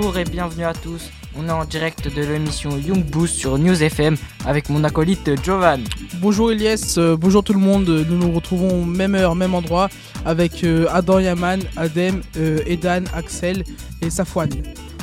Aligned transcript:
Bonjour 0.00 0.16
et 0.16 0.24
bienvenue 0.24 0.64
à 0.64 0.74
tous. 0.74 1.10
On 1.36 1.48
est 1.48 1.50
en 1.50 1.64
direct 1.64 2.06
de 2.14 2.22
l'émission 2.22 2.70
Young 2.78 3.02
Boost 3.04 3.34
sur 3.34 3.58
News 3.58 3.82
FM 3.82 4.16
avec 4.46 4.68
mon 4.68 4.84
acolyte 4.84 5.42
Jovan. 5.44 5.82
Bonjour 6.20 6.52
Elias, 6.52 6.94
euh, 6.98 7.16
bonjour 7.16 7.42
tout 7.42 7.52
le 7.52 7.58
monde. 7.58 7.88
Nous 8.08 8.16
nous 8.16 8.30
retrouvons 8.30 8.86
même 8.86 9.16
heure, 9.16 9.34
même 9.34 9.56
endroit 9.56 9.88
avec 10.24 10.62
euh, 10.62 10.86
Adam 10.92 11.18
Yaman, 11.18 11.62
Adem, 11.76 12.22
euh, 12.36 12.60
Edan, 12.66 13.06
Axel 13.12 13.64
et 14.00 14.08
Safwan. 14.08 14.48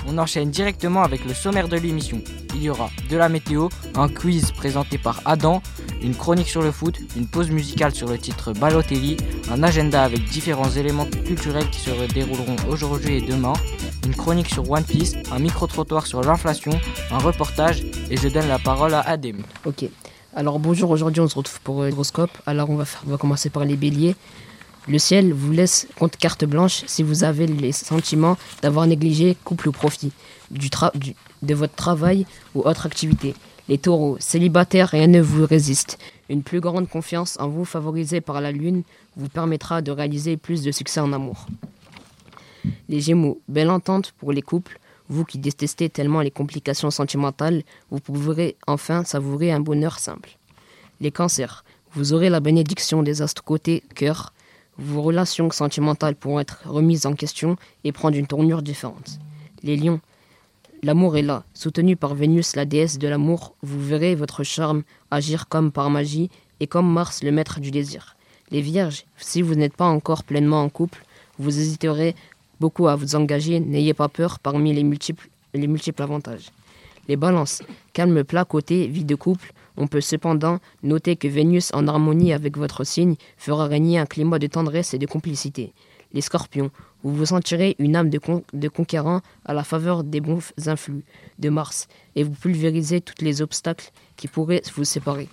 On 0.08 0.18
enchaîne 0.18 0.52
directement 0.52 1.04
avec 1.04 1.26
le 1.26 1.34
sommaire 1.34 1.68
de 1.68 1.78
l'émission. 1.78 2.22
Il 2.54 2.64
y 2.64 2.70
aura 2.70 2.90
de 3.10 3.18
la 3.18 3.28
météo, 3.28 3.70
un 3.96 4.08
quiz 4.08 4.52
présenté 4.52 4.98
par 4.98 5.22
Adam, 5.26 5.62
une 6.02 6.16
chronique 6.16 6.48
sur 6.48 6.62
le 6.62 6.72
foot, 6.72 7.00
une 7.18 7.28
pause 7.28 7.50
musicale 7.50 7.94
sur 7.94 8.08
le 8.08 8.18
titre 8.18 8.54
Balotelli, 8.54 9.18
un 9.52 9.64
agenda 9.64 10.04
avec 10.04 10.24
différents 10.26 10.70
éléments 10.70 11.08
culturels 11.26 11.70
qui 11.70 11.80
se 11.80 12.14
dérouleront 12.14 12.56
aujourd'hui 12.70 13.16
et 13.16 13.22
demain, 13.22 13.54
une 14.06 14.14
chronique 14.14 14.50
sur 14.50 14.70
One 14.70 14.84
Piece, 14.84 15.16
un 15.32 15.40
micro-trottoir 15.40 16.06
sur 16.06 16.22
l'inflation, 16.22 16.80
un 17.12 17.18
reportage 17.18 17.84
et 18.10 18.18
je 18.18 18.28
donne 18.28 18.48
la 18.48 18.60
parole 18.60 18.94
à 18.94 19.02
Adem. 19.02 19.42
Ok. 19.66 19.86
Alors 20.36 20.60
bonjour, 20.60 20.92
aujourd'hui 20.92 21.22
on 21.22 21.28
se 21.28 21.36
retrouve 21.36 21.62
pour 21.62 21.84
l'horoscope. 21.84 22.32
Alors 22.46 22.70
on 22.70 22.76
va, 22.76 22.86
faire, 22.86 23.02
on 23.08 23.12
va 23.12 23.18
commencer 23.18 23.50
par 23.50 23.66
les 23.66 23.76
béliers. 23.76 24.16
Le 24.88 25.00
ciel 25.00 25.34
vous 25.34 25.52
laisse 25.52 25.88
compte 25.98 26.16
carte 26.16 26.46
blanche 26.46 26.84
si 26.86 27.02
vous 27.02 27.24
avez 27.24 27.48
les 27.48 27.72
sentiments 27.72 28.38
d'avoir 28.62 28.86
négligé 28.86 29.36
couple 29.44 29.70
ou 29.70 29.72
profit 29.72 30.12
de 30.52 31.54
votre 31.56 31.74
travail 31.74 32.28
ou 32.54 32.62
autre 32.62 32.86
activité. 32.86 33.34
Les 33.68 33.80
taureaux, 33.80 34.18
célibataires, 34.20 34.90
rien 34.90 35.08
ne 35.08 35.22
vous 35.22 35.44
résiste. 35.48 35.98
Une 36.30 36.44
plus 36.44 36.60
grande 36.60 36.88
confiance 36.88 37.36
en 37.40 37.50
vous 37.50 37.66
favorisée 37.66 38.22
par 38.22 38.42
la 38.42 38.52
lune 38.52 38.84
vous 39.18 39.28
permettra 39.28 39.82
de 39.82 39.92
réaliser 39.92 40.38
plus 40.38 40.62
de 40.62 40.72
succès 40.72 41.00
en 41.00 41.14
amour. 41.14 41.48
Les 42.88 43.02
gémeaux, 43.02 43.42
belle 43.48 43.72
entente 43.72 44.14
pour 44.20 44.32
les 44.32 44.44
couples. 44.44 44.80
Vous 45.10 45.26
qui 45.26 45.40
détestez 45.40 45.90
tellement 45.90 46.22
les 46.22 46.32
complications 46.32 46.92
sentimentales, 46.92 47.64
vous 47.90 48.00
pourrez 48.00 48.56
enfin 48.68 49.04
savourer 49.04 49.52
un 49.52 49.60
bonheur 49.60 49.98
simple. 49.98 50.38
Les 51.02 51.12
cancers, 51.12 51.64
vous 51.94 52.14
aurez 52.14 52.30
la 52.30 52.40
bénédiction 52.40 53.02
des 53.02 53.24
astres 53.24 53.44
côté 53.44 53.84
cœur 53.96 54.34
vos 54.78 55.02
relations 55.02 55.50
sentimentales 55.52 56.16
pourront 56.16 56.40
être 56.40 56.62
remises 56.66 57.06
en 57.06 57.14
question 57.14 57.58
et 57.84 57.92
prendre 57.92 58.18
une 58.18 58.28
tournure 58.28 58.62
différente. 58.62 59.20
Les 59.64 59.78
lions, 59.78 60.02
l'amour 60.84 61.18
est 61.18 61.22
là. 61.22 61.44
Soutenu 61.54 61.96
par 61.96 62.16
Vénus, 62.16 62.56
la 62.56 62.66
déesse 62.66 62.98
de 62.98 63.08
l'amour, 63.08 63.56
vous 63.62 63.82
verrez 63.82 64.16
votre 64.16 64.44
charme 64.44 64.84
agir 65.12 65.48
comme 65.48 65.72
par 65.72 65.90
magie 65.90 66.30
et 66.60 66.68
comme 66.68 66.92
Mars, 66.92 67.24
le 67.24 67.32
maître 67.32 67.60
du 67.60 67.72
désir. 67.72 68.16
Les 68.52 68.62
vierges, 68.62 69.06
si 69.18 69.42
vous 69.42 69.56
n'êtes 69.56 69.76
pas 69.76 69.86
encore 69.86 70.24
pleinement 70.24 70.62
en 70.62 70.70
couple, 70.70 71.04
vous 71.40 71.60
hésiterez 71.60 72.16
beaucoup 72.60 72.88
à 72.88 72.96
vous 72.96 73.16
engager, 73.16 73.60
n'ayez 73.60 73.94
pas 73.94 74.08
peur 74.08 74.40
parmi 74.40 74.74
les 74.74 74.84
multiples, 74.84 75.30
les 75.54 75.68
multiples 75.68 76.04
avantages. 76.04 76.52
Les 77.08 77.16
balances, 77.16 77.62
calme 77.94 78.24
plat 78.24 78.46
côté 78.46 78.88
vie 78.88 79.06
de 79.06 79.16
couple, 79.16 79.54
on 79.78 79.88
peut 79.88 80.02
cependant 80.02 80.60
noter 80.84 81.16
que 81.16 81.28
Vénus, 81.28 81.72
en 81.74 81.88
harmonie 81.88 82.34
avec 82.34 82.58
votre 82.58 82.84
signe, 82.84 83.16
fera 83.38 83.68
régner 83.68 83.98
un 83.98 84.06
climat 84.06 84.40
de 84.40 84.48
tendresse 84.48 84.94
et 84.94 85.00
de 85.00 85.06
complicité. 85.06 85.74
Les 86.14 86.22
scorpions, 86.22 86.72
vous 87.04 87.14
vous 87.14 87.26
sentirez 87.26 87.76
une 87.78 87.96
âme 87.96 88.10
de, 88.10 88.68
conquérant 88.70 89.22
à 89.44 89.54
la 89.54 89.64
faveur 89.64 90.04
des 90.04 90.22
bons 90.22 90.40
influx 90.66 91.04
de 91.40 91.50
Mars, 91.50 91.88
et 92.16 92.24
vous 92.24 92.32
pulvérisez 92.32 93.02
tous 93.02 93.24
les 93.24 93.42
obstacles 93.42 93.92
qui 94.16 94.28
pourraient 94.28 94.64
vous 94.76 94.86
séparer. 94.86 95.28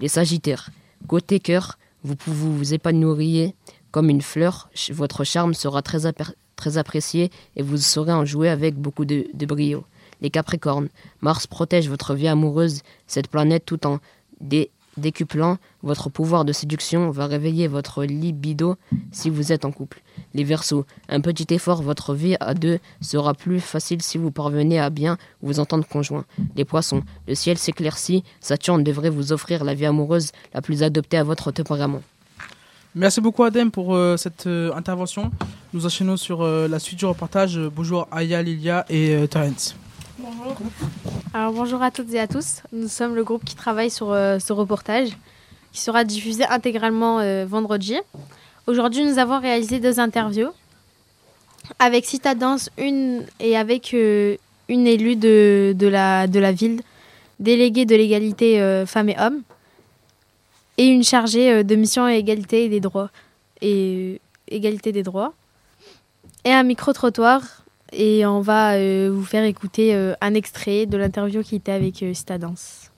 Les 0.00 0.08
sagittaires, 0.08 0.70
côté 1.06 1.40
cœur, 1.40 1.78
vous 2.04 2.14
vous, 2.26 2.56
vous 2.56 2.74
épanouiriez 2.74 3.54
comme 3.90 4.10
une 4.10 4.22
fleur, 4.22 4.68
votre 4.90 5.24
charme 5.24 5.54
sera 5.54 5.82
très 5.82 6.76
apprécié 6.76 7.30
et 7.56 7.62
vous 7.62 7.78
saurez 7.78 8.12
en 8.12 8.26
jouer 8.26 8.50
avec 8.50 8.76
beaucoup 8.76 9.06
de 9.06 9.26
brio 9.46 9.84
les 10.20 10.30
Capricornes. 10.30 10.88
Mars 11.20 11.46
protège 11.46 11.88
votre 11.88 12.14
vie 12.14 12.28
amoureuse. 12.28 12.82
Cette 13.06 13.28
planète, 13.28 13.64
tout 13.64 13.86
en 13.86 14.00
décuplant 14.96 15.58
votre 15.82 16.10
pouvoir 16.10 16.44
de 16.44 16.52
séduction, 16.52 17.10
va 17.10 17.26
réveiller 17.26 17.68
votre 17.68 18.04
libido 18.04 18.76
si 19.12 19.30
vous 19.30 19.52
êtes 19.52 19.64
en 19.64 19.72
couple. 19.72 20.02
Les 20.34 20.44
Verseaux. 20.44 20.84
Un 21.08 21.20
petit 21.20 21.46
effort, 21.54 21.82
votre 21.82 22.14
vie 22.14 22.36
à 22.40 22.54
deux 22.54 22.78
sera 23.00 23.34
plus 23.34 23.60
facile 23.60 24.02
si 24.02 24.18
vous 24.18 24.30
parvenez 24.30 24.78
à 24.78 24.90
bien 24.90 25.16
vous 25.42 25.60
entendre 25.60 25.86
conjoint. 25.86 26.24
Les 26.56 26.64
Poissons. 26.64 27.02
Le 27.26 27.34
ciel 27.34 27.58
s'éclaircit. 27.58 28.24
Saturne 28.40 28.84
devrait 28.84 29.10
vous 29.10 29.32
offrir 29.32 29.64
la 29.64 29.74
vie 29.74 29.86
amoureuse 29.86 30.32
la 30.52 30.62
plus 30.62 30.82
adoptée 30.82 31.18
à 31.18 31.24
votre 31.24 31.50
tempérament. 31.52 32.02
Merci 32.94 33.20
beaucoup 33.20 33.44
Adem 33.44 33.70
pour 33.70 33.94
euh, 33.94 34.16
cette 34.16 34.46
euh, 34.46 34.72
intervention. 34.74 35.30
Nous 35.72 35.86
enchaînons 35.86 36.16
sur 36.16 36.42
euh, 36.42 36.66
la 36.66 36.78
suite 36.78 36.98
du 36.98 37.06
reportage. 37.06 37.58
bonjour 37.58 38.08
Aya, 38.10 38.42
Lilia 38.42 38.84
et 38.88 39.28
Terence. 39.28 39.76
Bonjour. 40.20 40.56
Alors 41.32 41.52
bonjour 41.52 41.80
à 41.80 41.92
toutes 41.92 42.12
et 42.12 42.18
à 42.18 42.26
tous. 42.26 42.62
Nous 42.72 42.88
sommes 42.88 43.14
le 43.14 43.22
groupe 43.22 43.44
qui 43.44 43.54
travaille 43.54 43.90
sur 43.90 44.10
euh, 44.10 44.40
ce 44.40 44.52
reportage 44.52 45.10
qui 45.72 45.80
sera 45.80 46.02
diffusé 46.02 46.44
intégralement 46.44 47.20
euh, 47.20 47.46
vendredi. 47.46 47.96
Aujourd'hui, 48.66 49.04
nous 49.04 49.18
avons 49.18 49.38
réalisé 49.38 49.78
deux 49.78 50.00
interviews 50.00 50.48
avec 51.78 52.04
Citadance 52.04 52.68
une 52.78 53.24
et 53.38 53.56
avec 53.56 53.94
euh, 53.94 54.36
une 54.68 54.88
élue 54.88 55.14
de, 55.14 55.72
de, 55.76 55.86
la, 55.86 56.26
de 56.26 56.40
la 56.40 56.50
ville, 56.50 56.82
déléguée 57.38 57.84
de 57.84 57.94
l'égalité 57.94 58.84
femmes 58.86 59.10
et 59.10 59.16
hommes, 59.20 59.42
et 60.78 60.86
une 60.86 61.04
chargée 61.04 61.62
de 61.62 61.74
mission 61.76 62.08
égalité 62.08 62.68
des 62.68 62.80
droits 62.80 63.10
et 63.60 64.20
égalité 64.48 64.90
des 64.90 65.04
droits, 65.04 65.32
et 66.44 66.52
un 66.52 66.64
micro 66.64 66.92
trottoir 66.92 67.57
et 67.92 68.26
on 68.26 68.40
va 68.40 68.74
euh, 68.74 69.10
vous 69.12 69.24
faire 69.24 69.44
écouter 69.44 69.94
euh, 69.94 70.14
un 70.20 70.34
extrait 70.34 70.86
de 70.86 70.96
l'interview 70.96 71.42
qui 71.42 71.56
était 71.56 71.72
avec 71.72 72.02
euh, 72.02 72.14
Citadance. 72.14 72.90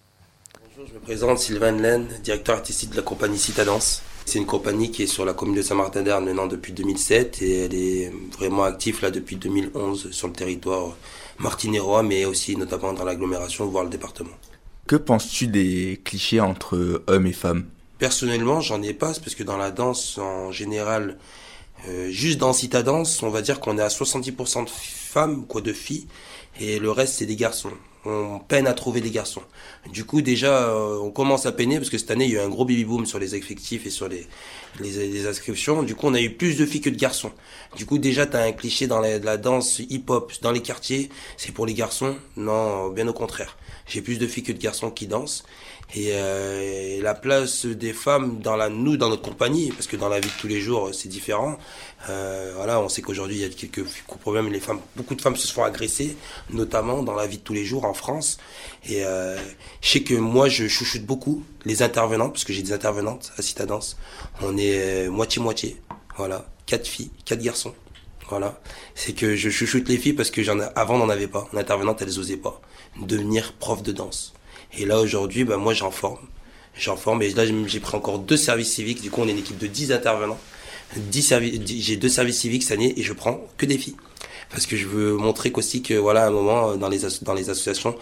Bonjour, 0.77 0.89
je 0.89 0.95
me 0.95 1.01
présente 1.01 1.39
Sylvain 1.39 1.73
Laine, 1.73 2.06
directeur 2.23 2.56
artistique 2.56 2.91
de 2.91 2.97
la 2.97 3.03
compagnie 3.03 3.39
Citadance. 3.39 4.03
C'est 4.25 4.39
une 4.39 4.47
compagnie 4.47 4.91
qui 4.91 5.05
est 5.05 5.06
sur 5.06 5.25
la 5.25 5.33
commune 5.33 5.56
de 5.56 5.62
Saint-Martin-d'Erne 5.62 6.25
maintenant 6.25 6.47
depuis 6.47 6.73
2007 6.73 7.43
et 7.43 7.65
elle 7.65 7.75
est 7.75 8.12
vraiment 8.39 8.65
active 8.65 9.01
là 9.03 9.11
depuis 9.11 9.37
2011 9.37 10.11
sur 10.11 10.28
le 10.28 10.34
territoire 10.34 10.97
martinérois 11.39 12.03
mais 12.03 12.25
aussi 12.25 12.57
notamment 12.57 12.93
dans 12.93 13.05
l'agglomération 13.05 13.67
voire 13.67 13.84
le 13.84 13.91
département. 13.91 14.31
Que 14.87 14.97
penses-tu 14.97 15.47
des 15.47 16.01
clichés 16.05 16.41
entre 16.41 17.03
hommes 17.07 17.27
et 17.27 17.33
femmes? 17.33 17.65
Personnellement, 17.99 18.61
j'en 18.61 18.83
ai 18.83 18.95
pas 18.95 19.12
parce 19.15 19.34
que 19.34 19.43
dans 19.43 19.57
la 19.57 19.71
danse 19.71 20.19
en 20.19 20.53
général, 20.53 21.19
euh, 21.88 22.10
juste 22.10 22.38
dans 22.38 22.52
Citadance, 22.52 23.22
on 23.22 23.30
va 23.30 23.42
dire 23.42 23.60
qu'on 23.60 23.78
est 23.78 23.82
à 23.82 23.88
70% 23.88 24.64
de 24.64 24.70
femmes, 24.70 25.46
quoi, 25.46 25.60
de 25.60 25.72
filles, 25.72 26.06
et 26.60 26.78
le 26.78 26.91
reste 26.91 27.14
c'est 27.14 27.26
des 27.26 27.36
garçons. 27.36 27.72
On 28.06 28.38
peine 28.38 28.66
à 28.66 28.72
trouver 28.72 29.02
des 29.02 29.10
garçons. 29.10 29.42
Du 29.92 30.06
coup, 30.06 30.22
déjà, 30.22 30.70
euh, 30.70 30.96
on 31.02 31.10
commence 31.10 31.44
à 31.44 31.52
peiner 31.52 31.76
parce 31.76 31.91
que 31.91 31.98
cette 31.98 32.10
année, 32.10 32.24
il 32.24 32.30
y 32.30 32.38
a 32.38 32.42
eu 32.42 32.46
un 32.46 32.48
gros 32.48 32.64
baby 32.64 32.86
boom 32.86 33.04
sur 33.04 33.18
les 33.18 33.34
effectifs 33.34 33.84
et 33.84 33.91
sur 33.91 34.08
les, 34.08 34.26
les, 34.80 35.26
inscriptions. 35.26 35.82
Du 35.82 35.94
coup, 35.94 36.06
on 36.06 36.14
a 36.14 36.20
eu 36.20 36.30
plus 36.30 36.56
de 36.56 36.64
filles 36.64 36.80
que 36.80 36.88
de 36.88 36.96
garçons. 36.96 37.30
Du 37.76 37.84
coup, 37.84 37.98
déjà, 37.98 38.26
tu 38.26 38.38
as 38.38 38.42
un 38.42 38.52
cliché 38.52 38.86
dans 38.86 39.00
la, 39.00 39.18
la 39.18 39.36
danse 39.36 39.80
hip-hop 39.80 40.32
dans 40.41 40.50
les 40.50 40.62
quartiers, 40.62 41.10
c'est 41.36 41.52
pour 41.52 41.66
les 41.66 41.74
garçons. 41.74 42.16
Non, 42.38 42.88
bien 42.88 43.06
au 43.06 43.12
contraire. 43.12 43.58
J'ai 43.86 44.00
plus 44.00 44.18
de 44.18 44.26
filles 44.26 44.44
que 44.44 44.52
de 44.52 44.58
garçons 44.58 44.91
qui 44.91 45.06
dansent. 45.06 45.44
Et, 45.95 46.11
euh, 46.12 47.03
la 47.03 47.15
place 47.15 47.67
des 47.67 47.93
femmes 47.93 48.41
dans 48.41 48.56
la 48.56 48.69
nous 48.69 48.97
dans 48.97 49.09
notre 49.09 49.23
compagnie 49.23 49.71
parce 49.71 49.87
que 49.87 49.97
dans 49.97 50.09
la 50.09 50.21
vie 50.21 50.28
de 50.28 50.41
tous 50.41 50.47
les 50.47 50.61
jours 50.61 50.91
c'est 50.93 51.09
différent. 51.09 51.56
Euh, 52.09 52.53
voilà 52.55 52.81
on 52.81 52.89
sait 52.89 53.03
qu'aujourd'hui 53.03 53.37
il 53.37 53.43
y 53.43 53.45
a 53.45 53.49
quelques 53.49 53.84
problèmes 54.21 54.53
les 54.53 54.61
femmes 54.61 54.81
beaucoup 54.97 55.15
de 55.15 55.21
femmes 55.23 55.37
se 55.37 55.53
font 55.53 55.65
agresser 55.65 56.17
notamment 56.51 57.03
dans 57.03 57.15
la 57.15 57.27
vie 57.27 57.39
de 57.39 57.43
tous 57.43 57.55
les 57.55 57.65
jours 57.65 57.84
en 57.84 57.95
France. 57.95 58.39
Et 58.89 59.05
euh, 59.05 59.39
je 59.81 59.89
sais 59.89 60.03
que 60.03 60.15
moi 60.15 60.49
je 60.49 60.69
chouchoute 60.69 61.05
beaucoup 61.05 61.43
les 61.65 61.83
intervenantes 61.83 62.33
parce 62.33 62.45
que 62.45 62.53
j'ai 62.53 62.62
des 62.62 62.72
intervenantes 62.72 63.33
à 63.39 63.43
Citadance. 63.43 63.97
On 64.43 64.57
est 64.57 65.09
moitié 65.09 65.43
moitié 65.43 65.83
voilà. 66.17 66.47
Quatre 66.67 66.87
filles 66.87 67.11
quatre 67.25 67.43
garçons 67.43 67.75
voilà. 68.28 68.60
C'est 68.95 69.15
que 69.15 69.34
je 69.34 69.51
chouchoute 69.51 69.89
les 69.89 69.97
filles 69.97 70.13
parce 70.13 70.31
que 70.31 70.43
j'en 70.43 70.60
avant 70.77 70.97
on 70.97 70.98
n'en 70.98 71.09
avait 71.09 71.27
pas. 71.27 71.48
En 71.53 71.57
intervenante 71.57 72.03
elles 72.03 72.19
osaient 72.21 72.36
pas 72.36 72.60
devenir 73.01 73.54
prof 73.54 73.83
de 73.83 73.93
danse 73.93 74.34
et 74.78 74.84
là, 74.84 75.01
aujourd'hui, 75.01 75.45
bah, 75.45 75.57
moi, 75.57 75.75
j'en 75.75 75.91
forme. 75.91 76.19
J'en 76.75 76.97
forme. 76.97 77.22
Et 77.22 77.31
là, 77.31 77.45
j'ai 77.67 77.81
pris 77.81 77.97
encore 77.97 78.19
deux 78.19 78.37
services 78.37 78.72
civiques. 78.72 79.03
Du 79.03 79.11
coup, 79.11 79.21
on 79.22 79.28
est 79.28 79.33
une 79.33 79.39
équipe 79.39 79.59
de 79.59 79.67
10 79.67 79.93
intervenants. 79.93 80.39
10 80.97 81.34
j'ai 81.65 81.97
deux 81.97 82.09
services 82.09 82.41
civiques 82.41 82.65
cette 82.65 82.72
année 82.72 82.95
et 82.97 83.03
je 83.03 83.13
prends 83.13 83.47
que 83.57 83.67
des 83.67 83.78
filles. 83.78 83.97
Parce 84.51 84.67
que 84.67 84.77
je 84.77 84.87
veux 84.87 85.15
montrer 85.15 85.53
qu'aussi 85.53 85.83
que, 85.83 85.95
voilà, 85.95 86.25
à 86.25 86.27
un 86.27 86.31
moment, 86.31 86.77
dans 86.77 86.89
les, 86.89 87.01
dans 87.22 87.34
les 87.34 87.51
associations, 87.51 87.97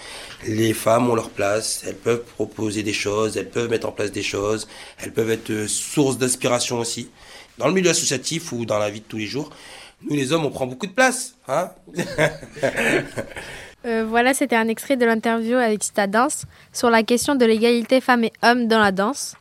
les 0.47 0.73
femmes 0.73 1.11
ont 1.11 1.15
leur 1.15 1.31
place. 1.31 1.83
Elles 1.87 1.97
peuvent 1.97 2.23
proposer 2.23 2.83
des 2.83 2.95
choses. 2.95 3.37
Elles 3.37 3.51
peuvent 3.51 3.69
mettre 3.69 3.87
en 3.87 3.93
place 3.93 4.13
des 4.13 4.23
choses. 4.23 4.69
Elles 4.99 5.13
peuvent 5.13 5.31
être 5.31 5.51
euh, 5.51 5.69
source 5.69 6.17
d'inspiration 6.17 6.79
aussi. 6.79 7.11
Dans 7.59 7.67
le 7.67 7.75
milieu 7.75 7.91
associatif 7.91 8.53
ou 8.53 8.65
dans 8.65 8.79
la 8.79 8.89
vie 8.89 9.01
de 9.01 9.05
tous 9.05 9.19
les 9.19 9.27
jours, 9.27 9.51
nous, 10.03 10.15
les 10.15 10.33
hommes, 10.33 10.45
on 10.45 10.51
prend 10.51 10.67
beaucoup 10.67 10.87
de 10.87 10.93
place. 10.93 11.35
Hein 11.49 11.71
Euh, 13.85 14.05
voilà, 14.09 14.35
c'était 14.35 14.57
un 14.57 14.69
extrait 14.69 14.97
de 14.97 15.07
l'interview 15.07 15.57
avec 15.57 15.85
Cita 15.85 16.07
Danse 16.07 16.45
sur 16.73 16.91
la 16.91 17.03
question 17.03 17.35
de 17.35 17.45
l'égalité 17.45 18.01
femmes 18.01 18.25
et 18.25 18.33
hommes 18.43 18.67
dans 18.67 18.81
la 18.81 18.93
danse. 18.93 19.37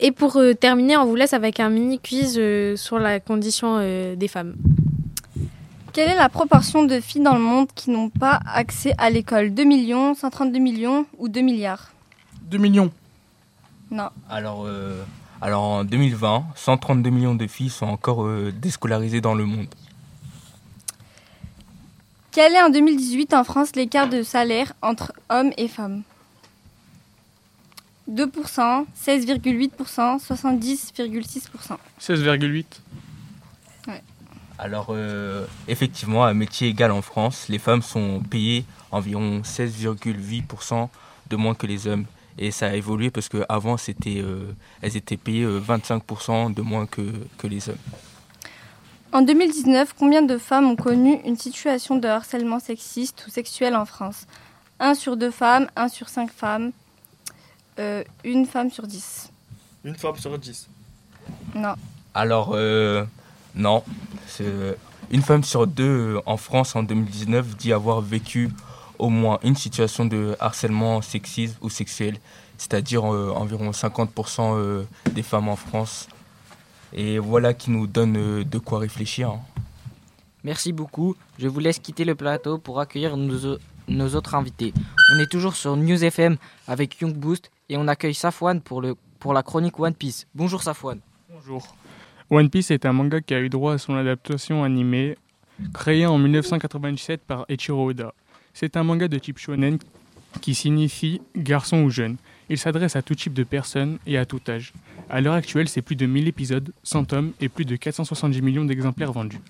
Et 0.00 0.12
pour 0.12 0.36
euh, 0.36 0.54
terminer, 0.54 0.96
on 0.96 1.06
vous 1.06 1.14
laisse 1.14 1.32
avec 1.32 1.60
un 1.60 1.70
mini 1.70 1.98
quiz 1.98 2.36
euh, 2.38 2.76
sur 2.76 2.98
la 2.98 3.20
condition 3.20 3.78
des 4.16 4.28
femmes. 4.28 4.56
Quelle 5.96 6.10
est 6.10 6.16
la 6.16 6.28
proportion 6.28 6.84
de 6.84 7.00
filles 7.00 7.22
dans 7.22 7.34
le 7.34 7.40
monde 7.40 7.68
qui 7.74 7.90
n'ont 7.90 8.10
pas 8.10 8.40
accès 8.52 8.92
à 8.98 9.08
l'école? 9.08 9.54
2 9.54 9.64
millions, 9.64 10.14
132 10.14 10.58
millions 10.58 11.06
ou 11.16 11.30
2 11.30 11.40
milliards? 11.40 11.92
2 12.50 12.58
millions. 12.58 12.90
Non. 13.90 14.10
Alors, 14.28 14.64
euh, 14.66 15.02
alors 15.40 15.62
en 15.62 15.84
2020, 15.84 16.44
132 16.54 17.08
millions 17.10 17.34
de 17.34 17.46
filles 17.46 17.70
sont 17.70 17.86
encore 17.86 18.26
euh, 18.26 18.52
déscolarisées 18.52 19.20
dans 19.20 19.34
le 19.34 19.46
monde. 19.46 19.68
Quel 22.36 22.52
est 22.52 22.60
en 22.60 22.68
2018 22.68 23.32
en 23.32 23.44
France 23.44 23.74
l'écart 23.76 24.10
de 24.10 24.22
salaire 24.22 24.74
entre 24.82 25.14
hommes 25.30 25.52
et 25.56 25.68
femmes 25.68 26.02
2%, 28.10 28.84
16,8%, 28.94 30.22
70,6%. 30.22 31.78
16,8. 31.98 32.64
Alors, 34.58 34.88
euh, 34.90 35.46
effectivement, 35.66 36.26
à 36.26 36.34
métier 36.34 36.68
égal 36.68 36.92
en 36.92 37.00
France, 37.00 37.46
les 37.48 37.58
femmes 37.58 37.80
sont 37.80 38.20
payées 38.20 38.66
environ 38.90 39.40
16,8% 39.40 40.90
de 41.30 41.36
moins 41.36 41.54
que 41.54 41.66
les 41.66 41.86
hommes. 41.86 42.04
Et 42.36 42.50
ça 42.50 42.66
a 42.66 42.74
évolué 42.74 43.08
parce 43.08 43.30
qu'avant, 43.30 43.78
c'était, 43.78 44.18
euh, 44.18 44.52
elles 44.82 44.98
étaient 44.98 45.16
payées 45.16 45.44
euh, 45.44 45.58
25% 45.58 46.52
de 46.52 46.60
moins 46.60 46.84
que, 46.84 47.00
que 47.38 47.46
les 47.46 47.70
hommes. 47.70 47.78
En 49.12 49.22
2019, 49.22 49.94
combien 49.98 50.22
de 50.22 50.36
femmes 50.36 50.66
ont 50.66 50.76
connu 50.76 51.20
une 51.24 51.36
situation 51.36 51.96
de 51.96 52.08
harcèlement 52.08 52.58
sexiste 52.58 53.24
ou 53.26 53.30
sexuel 53.30 53.74
en 53.74 53.84
France? 53.84 54.26
1 54.78 54.94
sur 54.94 55.16
2 55.16 55.30
femmes, 55.30 55.68
1 55.76 55.88
sur 55.88 56.08
5 56.08 56.30
femmes, 56.30 56.72
euh, 57.78 58.04
une 58.24 58.46
femme 58.46 58.70
sur 58.70 58.86
10. 58.86 59.30
Une 59.84 59.96
femme 59.96 60.16
sur 60.16 60.38
10. 60.38 60.68
Non. 61.54 61.74
Alors, 62.14 62.50
euh, 62.54 63.04
non. 63.54 63.82
Euh, 64.40 64.74
une 65.10 65.22
femme 65.22 65.44
sur 65.44 65.66
deux 65.66 66.18
en 66.26 66.36
France 66.36 66.74
en 66.76 66.82
2019 66.82 67.56
dit 67.56 67.72
avoir 67.72 68.00
vécu 68.00 68.50
au 68.98 69.08
moins 69.08 69.38
une 69.42 69.56
situation 69.56 70.04
de 70.04 70.36
harcèlement 70.40 71.00
sexiste 71.02 71.56
ou 71.60 71.70
sexuel, 71.70 72.18
c'est-à-dire 72.58 73.12
euh, 73.12 73.32
environ 73.34 73.70
50% 73.70 74.56
euh, 74.56 74.84
des 75.12 75.22
femmes 75.22 75.48
en 75.48 75.56
France. 75.56 76.08
Et 76.96 77.18
voilà 77.18 77.52
qui 77.54 77.70
nous 77.70 77.86
donne 77.86 78.16
euh, 78.16 78.44
de 78.44 78.58
quoi 78.58 78.78
réfléchir. 78.78 79.30
hein. 79.30 79.40
Merci 80.44 80.72
beaucoup. 80.72 81.14
Je 81.38 81.48
vous 81.48 81.60
laisse 81.60 81.78
quitter 81.78 82.04
le 82.04 82.14
plateau 82.14 82.58
pour 82.58 82.80
accueillir 82.80 83.16
nos, 83.16 83.58
nos 83.88 84.14
autres 84.14 84.34
invités. 84.34 84.72
On 85.14 85.18
est 85.18 85.30
toujours 85.30 85.56
sur 85.56 85.76
News 85.76 86.02
FM 86.02 86.36
avec 86.68 87.00
Young 87.00 87.12
Boost 87.14 87.50
et 87.68 87.76
on 87.76 87.88
accueille 87.88 88.14
Safwan 88.14 88.60
pour, 88.60 88.80
le, 88.80 88.94
pour 89.18 89.34
la 89.34 89.42
chronique 89.42 89.78
One 89.78 89.94
Piece. 89.94 90.26
Bonjour 90.34 90.62
Safwan. 90.62 91.00
Bonjour. 91.30 91.74
One 92.30 92.48
Piece 92.48 92.70
est 92.70 92.86
un 92.86 92.92
manga 92.92 93.20
qui 93.20 93.34
a 93.34 93.40
eu 93.40 93.48
droit 93.48 93.74
à 93.74 93.78
son 93.78 93.94
adaptation 93.96 94.64
animée, 94.64 95.16
créé 95.74 96.06
en 96.06 96.16
1997 96.18 97.22
par 97.22 97.44
Eiichiro 97.48 97.90
Oda. 97.90 98.14
C'est 98.54 98.76
un 98.76 98.84
manga 98.84 99.06
de 99.08 99.18
type 99.18 99.38
shonen 99.38 99.78
qui 100.40 100.54
signifie 100.54 101.20
garçon 101.36 101.82
ou 101.82 101.90
jeune. 101.90 102.16
Il 102.48 102.58
s'adresse 102.58 102.94
à 102.94 103.02
tout 103.02 103.14
type 103.14 103.34
de 103.34 103.42
personnes 103.42 103.98
et 104.06 104.18
à 104.18 104.24
tout 104.24 104.40
âge. 104.48 104.72
À 105.10 105.20
l'heure 105.20 105.34
actuelle, 105.34 105.68
c'est 105.68 105.82
plus 105.82 105.96
de 105.96 106.06
1000 106.06 106.28
épisodes, 106.28 106.72
100 106.84 107.04
tomes 107.06 107.32
et 107.40 107.48
plus 107.48 107.64
de 107.64 107.74
470 107.74 108.40
millions 108.40 108.64
d'exemplaires 108.64 109.12
vendus. 109.12 109.40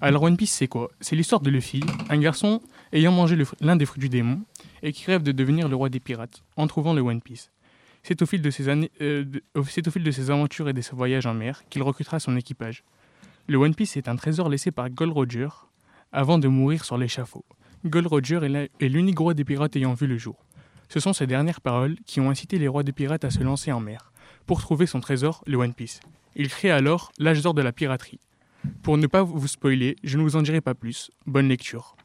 Alors 0.00 0.22
One 0.22 0.36
Piece, 0.36 0.52
c'est 0.52 0.68
quoi? 0.68 0.90
C'est 1.00 1.16
l'histoire 1.16 1.40
de 1.40 1.50
Luffy, 1.50 1.80
un 2.08 2.18
garçon 2.18 2.62
ayant 2.92 3.12
mangé 3.12 3.36
l'un 3.60 3.76
des 3.76 3.84
fruits 3.84 4.00
du 4.00 4.08
démon 4.08 4.40
et 4.82 4.92
qui 4.92 5.04
rêve 5.06 5.22
de 5.22 5.32
devenir 5.32 5.68
le 5.68 5.76
roi 5.76 5.88
des 5.88 6.00
pirates 6.00 6.42
en 6.56 6.66
trouvant 6.66 6.94
le 6.94 7.02
One 7.02 7.20
Piece. 7.20 7.50
C'est 8.02 8.22
au, 8.22 8.26
fil 8.26 8.40
de 8.40 8.50
ses 8.50 8.68
euh, 8.68 9.24
aventures 10.28 10.68
et 10.68 10.72
de 10.72 10.80
ses 10.80 10.96
voyages 10.96 11.26
en 11.26 11.34
mer 11.34 11.64
qu'il 11.68 11.82
recrutera 11.82 12.20
son 12.20 12.36
équipage. 12.36 12.84
Le 13.46 13.58
One 13.58 13.74
Piece 13.74 13.96
est 13.96 14.08
un 14.08 14.16
trésor 14.16 14.48
laissé 14.48 14.70
par 14.70 14.88
Gold 14.88 15.12
Roger 15.12 15.48
avant 16.12 16.38
de 16.38 16.48
mourir 16.48 16.84
sur 16.84 16.96
l'échafaud. 16.96 17.44
Gold 17.84 18.06
Roger 18.06 18.40
est 18.80 18.88
l'unique 18.88 19.18
roi 19.18 19.34
des 19.34 19.44
pirates 19.44 19.76
ayant 19.76 19.94
vu 19.94 20.06
le 20.06 20.16
jour. 20.16 20.36
Ce 20.88 21.00
sont 21.00 21.12
ces 21.12 21.26
dernières 21.26 21.60
paroles 21.60 21.96
qui 22.06 22.20
ont 22.20 22.30
incité 22.30 22.58
les 22.58 22.68
rois 22.68 22.82
des 22.82 22.92
pirates 22.92 23.24
à 23.24 23.30
se 23.30 23.42
lancer 23.42 23.72
en 23.72 23.80
mer 23.80 24.12
pour 24.46 24.60
trouver 24.60 24.86
son 24.86 25.00
trésor, 25.00 25.42
le 25.46 25.56
One 25.58 25.74
Piece. 25.74 26.00
Il 26.34 26.48
crée 26.48 26.70
alors 26.70 27.12
l'âge 27.18 27.42
d'or 27.42 27.54
de 27.54 27.62
la 27.62 27.72
piraterie. 27.72 28.20
Pour 28.82 28.96
ne 28.96 29.06
pas 29.06 29.22
vous 29.22 29.46
spoiler, 29.46 29.96
je 30.02 30.16
ne 30.16 30.22
vous 30.22 30.36
en 30.36 30.42
dirai 30.42 30.60
pas 30.60 30.74
plus. 30.74 31.10
Bonne 31.26 31.48
lecture. 31.48 31.96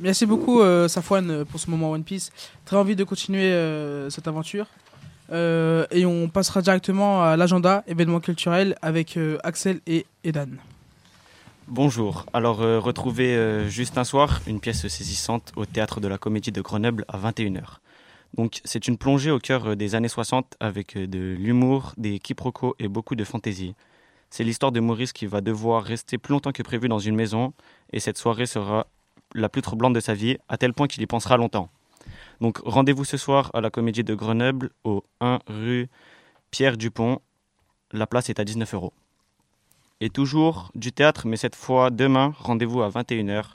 Merci 0.00 0.26
beaucoup 0.26 0.60
euh, 0.60 0.88
Safwan 0.88 1.44
pour 1.44 1.60
ce 1.60 1.70
moment 1.70 1.92
One 1.92 2.04
Piece. 2.04 2.30
Très 2.64 2.76
envie 2.76 2.96
de 2.96 3.04
continuer 3.04 3.52
euh, 3.52 4.10
cette 4.10 4.28
aventure. 4.28 4.66
Euh, 5.32 5.86
et 5.90 6.06
on 6.06 6.28
passera 6.28 6.62
directement 6.62 7.22
à 7.22 7.36
l'agenda 7.36 7.82
événements 7.86 8.20
culturels 8.20 8.76
avec 8.82 9.16
euh, 9.16 9.38
Axel 9.42 9.80
et 9.86 10.06
Edan. 10.24 10.48
Bonjour. 11.68 12.26
Alors, 12.32 12.62
euh, 12.62 12.78
retrouvez 12.78 13.34
euh, 13.34 13.68
Juste 13.68 13.98
un 13.98 14.04
soir, 14.04 14.40
une 14.46 14.60
pièce 14.60 14.86
saisissante 14.86 15.52
au 15.56 15.66
théâtre 15.66 16.00
de 16.00 16.06
la 16.06 16.16
Comédie 16.16 16.52
de 16.52 16.60
Grenoble 16.60 17.04
à 17.08 17.18
21h. 17.18 17.78
Donc, 18.36 18.60
c'est 18.64 18.86
une 18.86 18.98
plongée 18.98 19.30
au 19.30 19.38
cœur 19.38 19.66
euh, 19.66 19.76
des 19.76 19.94
années 19.94 20.08
60 20.08 20.56
avec 20.60 20.96
euh, 20.96 21.06
de 21.06 21.34
l'humour, 21.38 21.94
des 21.96 22.18
quiproquos 22.18 22.76
et 22.78 22.86
beaucoup 22.86 23.16
de 23.16 23.24
fantaisie. 23.24 23.74
C'est 24.28 24.44
l'histoire 24.44 24.72
de 24.72 24.80
Maurice 24.80 25.12
qui 25.12 25.26
va 25.26 25.40
devoir 25.40 25.82
rester 25.82 26.18
plus 26.18 26.32
longtemps 26.32 26.52
que 26.52 26.62
prévu 26.62 26.88
dans 26.88 26.98
une 26.98 27.14
maison 27.14 27.54
et 27.92 28.00
cette 28.00 28.18
soirée 28.18 28.46
sera 28.46 28.86
la 29.34 29.48
plus 29.48 29.62
troublante 29.62 29.94
de 29.94 30.00
sa 30.00 30.14
vie, 30.14 30.36
à 30.48 30.58
tel 30.58 30.74
point 30.74 30.86
qu'il 30.86 31.02
y 31.02 31.06
pensera 31.06 31.36
longtemps. 31.36 31.70
Donc, 32.40 32.58
rendez-vous 32.64 33.04
ce 33.04 33.16
soir 33.16 33.50
à 33.54 33.60
la 33.60 33.70
Comédie 33.70 34.04
de 34.04 34.14
Grenoble 34.14 34.70
au 34.84 35.02
1 35.20 35.38
rue 35.48 35.88
Pierre 36.50 36.76
Dupont. 36.76 37.20
La 37.92 38.06
place 38.06 38.28
est 38.28 38.38
à 38.38 38.44
19 38.44 38.74
euros. 38.74 38.92
Et 40.00 40.10
toujours 40.10 40.70
du 40.74 40.92
théâtre, 40.92 41.26
mais 41.26 41.38
cette 41.38 41.56
fois 41.56 41.90
demain, 41.90 42.34
rendez-vous 42.38 42.82
à 42.82 42.90
21h, 42.90 43.54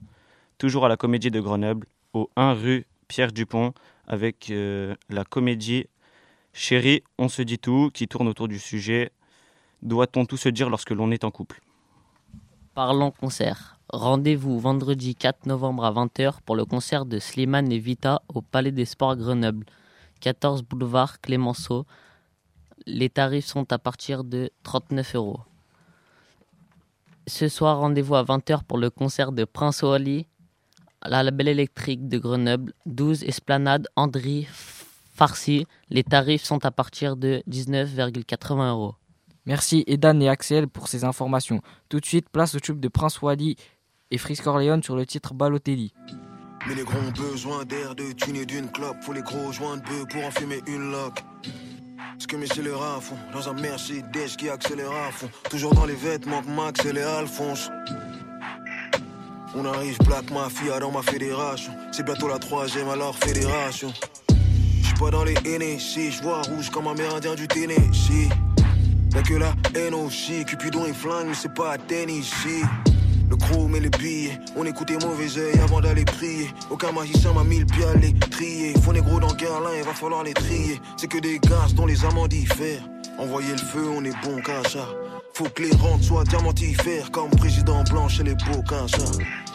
toujours 0.58 0.86
à 0.86 0.90
la 0.90 0.98
Comédie 0.98 1.30
de 1.30 1.40
Grenoble, 1.40 1.86
au 2.14 2.30
1 2.36 2.54
rue 2.54 2.86
Pierre 3.08 3.32
Dupont, 3.32 3.74
avec 4.12 4.52
euh, 4.52 4.94
la 5.10 5.24
comédie 5.24 5.86
Chérie, 6.54 7.02
on 7.18 7.30
se 7.30 7.42
dit 7.42 7.58
tout, 7.58 7.90
qui 7.94 8.10
tourne 8.10 8.28
autour 8.28 8.50
du 8.50 8.60
sujet 8.60 9.12
Doit-on 9.82 10.26
tout 10.26 10.36
se 10.36 10.50
dire 10.50 10.70
lorsque 10.70 10.92
l'on 10.92 11.12
est 11.12 11.24
en 11.24 11.32
couple? 11.32 11.62
Parlons 12.76 13.12
concert. 13.12 13.80
Rendez-vous 13.88 14.60
vendredi 14.60 15.16
4 15.16 15.46
novembre 15.46 15.86
à 15.86 15.94
20h 15.94 16.42
pour 16.46 16.58
le 16.58 16.66
concert 16.66 17.06
de 17.06 17.20
Slimane 17.20 17.72
et 17.72 17.80
Vita 17.80 18.22
au 18.28 18.42
Palais 18.42 18.74
des 18.74 18.86
Sports 18.86 19.16
Grenoble, 19.16 19.66
14 20.20 20.64
boulevard 20.64 21.22
Clémenceau. 21.22 21.86
Les 22.86 23.10
tarifs 23.10 23.46
sont 23.46 23.72
à 23.72 23.80
partir 23.80 24.26
de 24.26 24.52
39 24.64 25.16
euros. 25.16 25.40
Ce 27.28 27.48
soir, 27.48 27.80
rendez-vous 27.80 28.16
à 28.16 28.24
20h 28.24 28.64
pour 28.64 28.78
le 28.78 28.90
concert 28.90 29.32
de 29.32 29.46
Prince 29.46 29.84
Wally 29.84 30.28
la 31.10 31.32
Belle 31.32 31.48
Électrique 31.48 32.08
de 32.08 32.18
Grenoble, 32.18 32.74
12 32.86 33.24
Esplanade 33.24 33.88
Andry 33.96 34.48
Farcy. 35.14 35.66
Les 35.90 36.04
tarifs 36.04 36.44
sont 36.44 36.66
à 36.66 36.72
partir 36.72 37.16
de 37.16 37.44
19,80 37.50 38.70
euros. 38.70 38.96
Merci 39.46 39.84
Edan 39.88 40.20
et 40.20 40.30
Axel 40.30 40.68
pour 40.68 40.88
ces 40.88 41.04
informations. 41.04 41.62
Tout 41.90 42.00
de 42.00 42.06
suite, 42.06 42.30
place 42.30 42.54
au 42.56 42.60
tube 42.60 42.80
de 42.80 42.88
Prince 42.88 43.22
Wally 43.22 43.56
et 44.12 44.18
Frisk 44.18 44.44
Corleone 44.44 44.84
sur 44.84 44.96
le 44.96 45.06
titre 45.06 45.34
Balotelli. 45.34 45.94
Mais 46.68 46.76
les 46.76 46.84
gros 46.84 47.00
ont 47.00 47.12
besoin 47.12 47.66
d'air, 47.66 47.96
de 47.96 48.12
thunes 48.12 48.36
et 48.36 48.46
d'une 48.46 48.70
clope. 48.70 48.98
Faut 49.02 49.14
les 49.14 49.24
gros 49.24 49.52
joints 49.52 49.78
de 49.78 49.82
bœuf 49.82 50.08
pour 50.10 50.24
en 50.24 50.32
fumer 50.32 50.62
une 50.68 50.92
loque. 50.92 51.24
Ce 52.20 52.28
que 52.28 52.36
mes 52.36 52.46
scélérats 52.46 53.02
font, 53.02 53.16
dans 53.34 53.50
un 53.50 53.54
Mercedes 53.54 54.36
qui 54.38 54.48
accélère 54.48 54.92
à 54.92 55.12
fond. 55.12 55.30
Toujours 55.50 55.74
dans 55.74 55.86
les 55.86 55.96
vêtements 55.96 56.44
que 56.44 56.50
Max 56.50 56.86
et 56.86 56.94
les 56.94 57.02
Alphonse. 57.02 57.72
On 59.54 59.66
arrive 59.66 59.98
Black 60.06 60.32
Mafia 60.32 60.80
dans 60.80 60.92
ma 60.92 61.02
fédération. 61.02 61.74
C'est 61.92 62.04
bientôt 62.04 62.30
la 62.30 62.40
troisième 62.40 62.88
alors 62.88 63.16
fédération. 63.18 63.92
J'suis 64.82 64.94
pas 64.94 65.12
dans 65.12 65.26
les 65.26 65.34
NSC, 65.34 66.12
j'vois 66.12 66.42
rouge 66.44 66.70
comme 66.70 66.88
un 66.88 66.94
mérindien 66.94 67.36
du 67.36 67.48
Tennessee. 67.50 68.30
Y'a 69.14 69.22
que 69.24 69.34
la 69.34 69.54
NOC, 69.90 70.46
Cupidon 70.46 70.86
et 70.86 70.94
flingue, 70.94 71.28
mais 71.28 71.34
c'est 71.34 71.54
pas 71.54 71.72
à 71.72 71.78
Tennessee. 71.78 72.64
Le 73.30 73.36
chrome 73.36 73.76
et 73.76 73.82
les 73.82 73.90
billets, 73.90 74.40
on 74.56 74.66
écoutait 74.66 74.98
mauvais 74.98 75.38
oeil 75.38 75.60
avant 75.62 75.82
d'aller 75.82 76.06
prier. 76.06 76.50
Aucun 76.70 76.94
magicien 76.94 77.34
m'a 77.34 77.44
mis 77.44 77.60
le 77.60 77.66
pied 77.66 77.84
à 77.84 77.94
les 77.96 78.14
trier. 78.14 78.74
Faut 78.82 78.94
négro 78.94 79.20
dans 79.20 79.34
Guerlain, 79.34 79.72
il 79.78 79.84
va 79.84 79.94
falloir 79.94 80.24
les 80.24 80.34
trier. 80.34 80.80
C'est 80.96 81.08
que 81.08 81.18
des 81.18 81.40
gaz 81.40 81.74
dont 81.74 81.86
les 81.86 82.06
amants 82.06 82.28
diffèrent. 82.28 82.84
Envoyer 83.18 83.52
le 83.52 83.58
feu, 83.58 83.84
on 83.94 84.04
est 84.06 84.16
bon 84.24 84.42
ça. 84.70 84.88
Faut 85.34 85.50
que 85.50 85.64
les 85.64 85.76
rentes 85.78 86.04
soient 86.04 86.24
diamantifères 86.26 87.12
comme 87.12 87.30
président 87.32 87.84
blanc 87.84 88.08
chez 88.08 88.24
les 88.24 88.36
ça. 88.88 89.04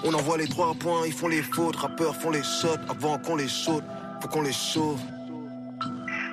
On 0.05 0.15
envoie 0.15 0.39
les 0.39 0.49
trois 0.49 0.75
points, 0.75 1.07
ils 1.07 1.13
font 1.13 1.29
les 1.29 1.43
fautes. 1.43 1.77
Rappeurs 1.77 2.17
font 2.17 2.31
les 2.31 2.43
sautes 2.43 2.81
avant 2.89 3.19
qu'on 3.19 3.37
les 3.37 3.49
saute. 3.49 3.85
Faut 4.23 4.29
qu'on 4.29 4.43
les 4.43 4.53
sauve 4.53 4.99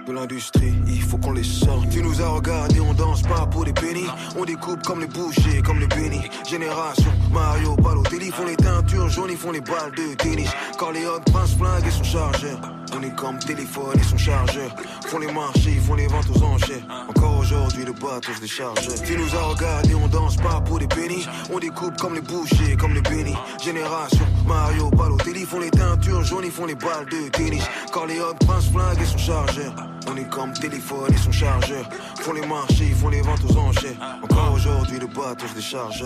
de 0.06 0.12
l'industrie, 0.12 0.74
il 0.88 1.02
faut 1.02 1.18
qu'on 1.18 1.32
les 1.32 1.44
sorte. 1.44 1.90
Tu 1.90 2.02
nous 2.02 2.22
as 2.22 2.28
regardé, 2.28 2.80
on 2.80 2.94
danse 2.94 3.22
pas 3.22 3.46
pour 3.46 3.66
des 3.66 3.74
pennies. 3.74 4.08
On 4.38 4.44
découpe 4.44 4.82
comme 4.84 5.00
les 5.00 5.08
bouchers, 5.08 5.62
comme 5.64 5.80
les 5.80 5.88
bénis. 5.88 6.30
Génération, 6.50 7.12
Mario, 7.32 7.76
Balotelli 7.78 8.32
font 8.32 8.46
les 8.46 8.56
teintures 8.56 9.10
jaunes, 9.10 9.32
ils 9.32 9.38
font 9.38 9.52
les 9.52 9.62
balles 9.62 9.92
de 9.96 10.16
tennis. 10.16 10.50
Corleone, 10.78 11.22
Prince 11.32 11.56
Flingue 11.56 11.88
et 11.88 11.92
son 11.92 12.04
chargeur. 12.04 12.60
On 12.96 13.02
est 13.02 13.16
comme 13.16 13.40
téléphone 13.40 14.00
et 14.00 14.04
son 14.04 14.18
chargeur. 14.18 14.76
Font 15.08 15.20
les 15.20 15.32
marchés, 15.32 15.80
font 15.86 15.96
les 15.96 16.08
ventes 16.08 16.30
aux 16.36 16.44
enchères. 16.44 16.84
Encore 17.10 17.40
aujourd'hui, 17.40 17.86
le 17.86 17.94
bateau 17.94 18.34
se 18.34 18.42
décharge. 18.42 18.88
Tu 19.06 19.18
nous 19.18 19.36
as 19.36 19.44
regardé, 19.44 19.96
on 19.96 20.08
danse 20.08 20.38
pas 20.38 20.62
pour 20.62 20.80
des 20.80 20.88
pénis. 20.88 21.28
On 21.52 21.60
découpe 21.60 21.98
comme 21.98 22.16
les 22.16 22.22
bouchers, 22.22 22.76
comme 22.80 22.94
les 22.94 23.02
bénis. 23.02 23.36
Génération, 23.64 24.26
Mario, 24.46 24.90
Balotelli 24.92 25.46
font 25.46 25.60
les 25.60 25.72
teintures 25.72 26.24
jaunes, 26.24 26.46
ils 26.46 26.52
font 26.52 26.66
les 26.66 26.76
balles 26.76 27.06
de 27.10 27.30
tennis. 27.30 27.64
Corleone, 27.92 28.38
Prince 28.46 28.70
Flingue 28.72 29.02
et 29.02 29.06
son 29.06 29.18
chargeur. 29.18 29.74
On 30.12 30.16
est 30.16 30.30
comme 30.30 30.54
téléphone 30.54 31.12
et 31.14 31.18
son 31.18 31.32
chargeur. 31.32 31.90
Font 32.20 32.34
les 32.34 32.46
marchés, 32.46 32.92
font 33.00 33.10
les 33.10 33.22
ventes 33.22 33.44
aux 33.50 33.58
enchères. 33.58 33.98
Encore 34.24 34.54
aujourd'hui, 34.54 35.00
le 35.00 35.08
bateau 35.08 35.48
se 35.48 35.56
décharge. 35.56 36.06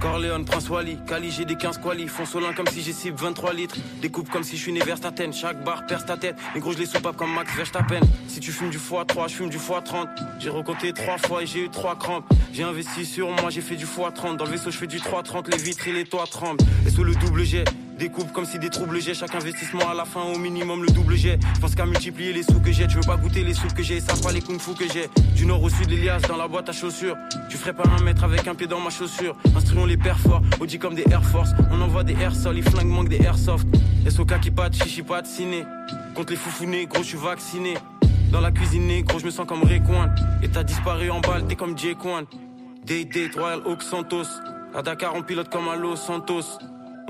Corleone, 0.00 0.46
Prince 0.46 0.70
Wally, 0.70 0.96
Cali, 1.06 1.30
j'ai 1.30 1.44
des 1.44 1.56
15 1.56 1.78
quali. 1.78 2.08
Font 2.08 2.24
solin 2.24 2.54
comme 2.54 2.66
si 2.68 2.80
j'ai 2.80 2.94
cible 2.94 3.18
23 3.18 3.52
litres. 3.52 3.76
Découpe 4.00 4.30
comme 4.30 4.42
si 4.42 4.56
je 4.56 4.62
suis 4.62 4.72
né 4.72 4.80
Staten. 4.80 5.32
Chaque 5.32 5.62
barre 5.62 5.86
perce 5.86 6.06
ta 6.06 6.16
tête. 6.16 6.36
Mais 6.54 6.60
gros, 6.60 6.72
je 6.72 6.78
les 6.78 6.86
soupape 6.86 7.16
comme 7.16 7.32
Max 7.34 7.54
Verstappen. 7.54 8.00
Si 8.26 8.40
tu 8.40 8.50
fumes 8.50 8.70
du 8.70 8.78
x3, 8.78 9.28
je 9.28 9.34
fume 9.34 9.50
du 9.50 9.58
x30. 9.58 10.08
J'ai 10.38 10.48
recompté 10.48 10.94
3 10.94 11.18
fois 11.18 11.42
et 11.42 11.46
j'ai 11.46 11.64
eu 11.66 11.68
3 11.68 11.96
crampes. 11.96 12.24
J'ai 12.52 12.62
investi 12.62 13.04
sur 13.04 13.30
moi, 13.30 13.50
j'ai 13.50 13.60
fait 13.60 13.76
du 13.76 13.84
x30. 13.84 14.36
Dans 14.36 14.46
le 14.46 14.52
vaisseau, 14.52 14.70
je 14.70 14.78
fais 14.78 14.86
du 14.86 15.00
330. 15.00 15.48
Les 15.48 15.58
vitres 15.62 15.86
et 15.86 15.92
les 15.92 16.04
toits 16.06 16.26
tremblent. 16.26 16.64
Et 16.86 16.90
sous 16.90 17.04
le 17.04 17.14
double 17.14 17.44
jet, 17.44 17.64
Découpe 18.00 18.32
comme 18.32 18.46
si 18.46 18.58
des 18.58 18.70
troubles 18.70 18.98
j'ai 18.98 19.12
chaque 19.12 19.34
investissement 19.34 19.90
à 19.90 19.92
la 19.92 20.06
fin 20.06 20.22
au 20.22 20.38
minimum 20.38 20.82
le 20.82 20.90
double 20.90 21.16
jet. 21.16 21.38
Je 21.54 21.60
pense 21.60 21.74
qu'à 21.74 21.84
multiplier 21.84 22.32
les 22.32 22.42
sous 22.42 22.58
que 22.58 22.72
j'ai, 22.72 22.86
tu 22.86 22.94
veux 22.94 23.02
pas 23.02 23.18
goûter 23.18 23.44
les 23.44 23.52
sous 23.52 23.68
que 23.68 23.82
j'ai, 23.82 24.00
ça 24.00 24.14
pas 24.22 24.32
les 24.32 24.40
kung 24.40 24.58
fu 24.58 24.72
que 24.72 24.90
j'ai. 24.90 25.10
Du 25.36 25.44
nord 25.44 25.62
au 25.62 25.68
sud 25.68 25.90
l'Elias 25.90 26.20
dans 26.20 26.38
la 26.38 26.48
boîte 26.48 26.70
à 26.70 26.72
chaussures. 26.72 27.14
Tu 27.50 27.58
ferais 27.58 27.74
pas 27.74 27.82
un 27.86 28.02
mètre 28.02 28.24
avec 28.24 28.48
un 28.48 28.54
pied 28.54 28.66
dans 28.66 28.80
ma 28.80 28.88
chaussure. 28.88 29.36
Instruons 29.54 29.84
les 29.84 29.98
pères 29.98 30.18
forts, 30.18 30.40
Audi 30.60 30.78
comme 30.78 30.94
des 30.94 31.04
Air 31.10 31.22
Force. 31.22 31.50
On 31.70 31.78
envoie 31.82 32.02
des 32.02 32.14
air 32.14 32.34
sol, 32.34 32.54
les 32.54 32.62
flingues 32.62 32.88
manquent 32.88 33.10
des 33.10 33.20
airsoft. 33.20 33.68
SOK 34.08 34.40
qui 34.40 34.50
pat, 34.50 34.72
chichi 34.72 35.02
pat, 35.02 35.26
ciné. 35.26 35.66
Contre 36.14 36.30
les 36.30 36.38
foufounés, 36.38 36.86
gros, 36.86 37.02
je 37.02 37.08
suis 37.08 37.18
vacciné. 37.18 37.74
Dans 38.32 38.40
la 38.40 38.50
cuisine, 38.50 39.02
gros, 39.02 39.18
je 39.18 39.26
me 39.26 39.30
sens 39.30 39.46
comme 39.46 39.62
Rayquan. 39.62 40.08
Et 40.42 40.48
t'as 40.48 40.64
disparu 40.64 41.10
en 41.10 41.20
balle, 41.20 41.46
t'es 41.46 41.54
comme 41.54 41.76
J. 41.76 41.94
Day 42.82 43.04
Date, 43.04 43.34
Royal 43.34 43.60
Oak 43.66 43.82
Santos. 43.82 44.24
À 44.74 44.80
Dakar, 44.80 45.14
on 45.14 45.22
pilote 45.22 45.50
comme 45.50 45.68
à 45.68 45.96
Santos. 45.96 46.58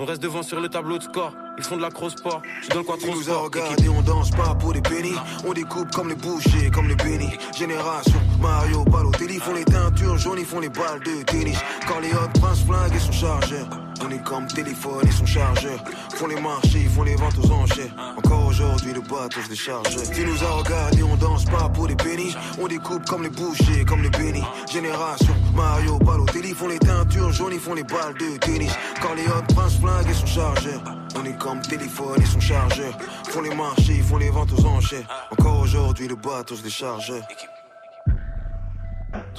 On 0.02 0.06
reste 0.06 0.22
devant 0.22 0.42
sur 0.42 0.58
le 0.62 0.70
tableau 0.70 0.96
de 0.96 1.02
score. 1.02 1.34
Ils 1.58 1.62
font 1.62 1.76
de 1.76 1.82
la 1.82 1.90
cross 1.90 2.14
sport. 2.16 2.40
Je 2.62 2.70
donne 2.70 2.84
quoi 2.84 2.96
Tu 2.96 3.04
trop 3.04 3.14
nous 3.14 3.20
as 3.20 3.32
sport. 3.32 3.42
regardé, 3.44 3.88
on 3.90 4.00
danse 4.00 4.30
pas 4.30 4.54
pour 4.54 4.72
des 4.72 4.80
pénis. 4.80 5.14
On 5.46 5.52
découpe 5.52 5.90
comme 5.90 6.08
les 6.08 6.14
bouchers, 6.14 6.70
comme 6.72 6.88
les 6.88 6.94
bénis. 6.94 7.36
Génération, 7.54 8.18
Mario, 8.40 8.82
Balotelli 8.84 9.36
font 9.36 9.52
les 9.52 9.64
teintures 9.66 10.16
jaunes, 10.16 10.38
ils 10.38 10.46
font 10.46 10.60
les 10.60 10.70
balles 10.70 11.00
de 11.00 11.22
tennis. 11.24 11.58
Corleone, 11.86 12.32
Prince 12.40 12.64
Flingue 12.64 12.94
et 12.94 12.98
son 12.98 13.12
chargeur. 13.12 13.66
On 14.02 14.10
est 14.10 14.22
comme 14.24 14.46
téléphone 14.46 15.06
et 15.06 15.10
son 15.10 15.26
chargeur. 15.26 15.78
Font 16.14 16.26
les 16.26 16.40
marchés, 16.40 16.88
font 16.94 17.02
les 17.02 17.14
ventes 17.16 17.38
aux 17.38 17.52
enchères. 17.52 17.90
Encore 18.16 18.46
aujourd'hui, 18.46 18.92
le 18.92 19.00
bateau 19.00 19.40
se 19.42 19.48
décharge. 19.48 19.96
Tu 20.12 20.24
nous 20.24 20.42
as 20.42 20.50
regardé, 20.50 21.02
on 21.02 21.16
danse 21.16 21.44
pas 21.44 21.68
pour 21.68 21.86
des 21.86 21.96
pénis. 21.96 22.34
On 22.60 22.66
découpe 22.66 23.04
comme 23.06 23.22
les 23.22 23.30
bouchers, 23.30 23.84
comme 23.86 24.02
les 24.02 24.10
bénis. 24.10 24.44
Génération, 24.70 25.34
Mario, 25.54 25.98
Balotelli 25.98 26.52
font 26.54 26.68
les 26.68 26.78
teintures 26.78 27.32
jaunes, 27.32 27.52
ils 27.52 27.60
font 27.60 27.74
les 27.74 27.84
balles 27.84 28.14
de 28.14 28.38
tennis. 28.38 28.72
Corleone, 29.00 29.46
Prince 29.54 29.78
Flingue 29.78 30.10
et 30.10 30.14
son 30.14 30.26
chargeur. 30.26 30.80
On 31.16 31.24
est 31.24 31.38
comme 31.38 31.60
téléphone 31.60 32.20
et 32.22 32.26
son 32.26 32.40
chargeur. 32.40 32.96
Font 33.28 33.42
les 33.42 33.54
marchés, 33.54 34.00
font 34.00 34.18
les 34.18 34.30
ventes 34.30 34.52
aux 34.52 34.64
enchères. 34.66 35.06
Encore 35.30 35.60
aujourd'hui, 35.60 36.08
le 36.08 36.16
bateau 36.16 36.56
se 36.56 36.62
décharge. 36.62 37.12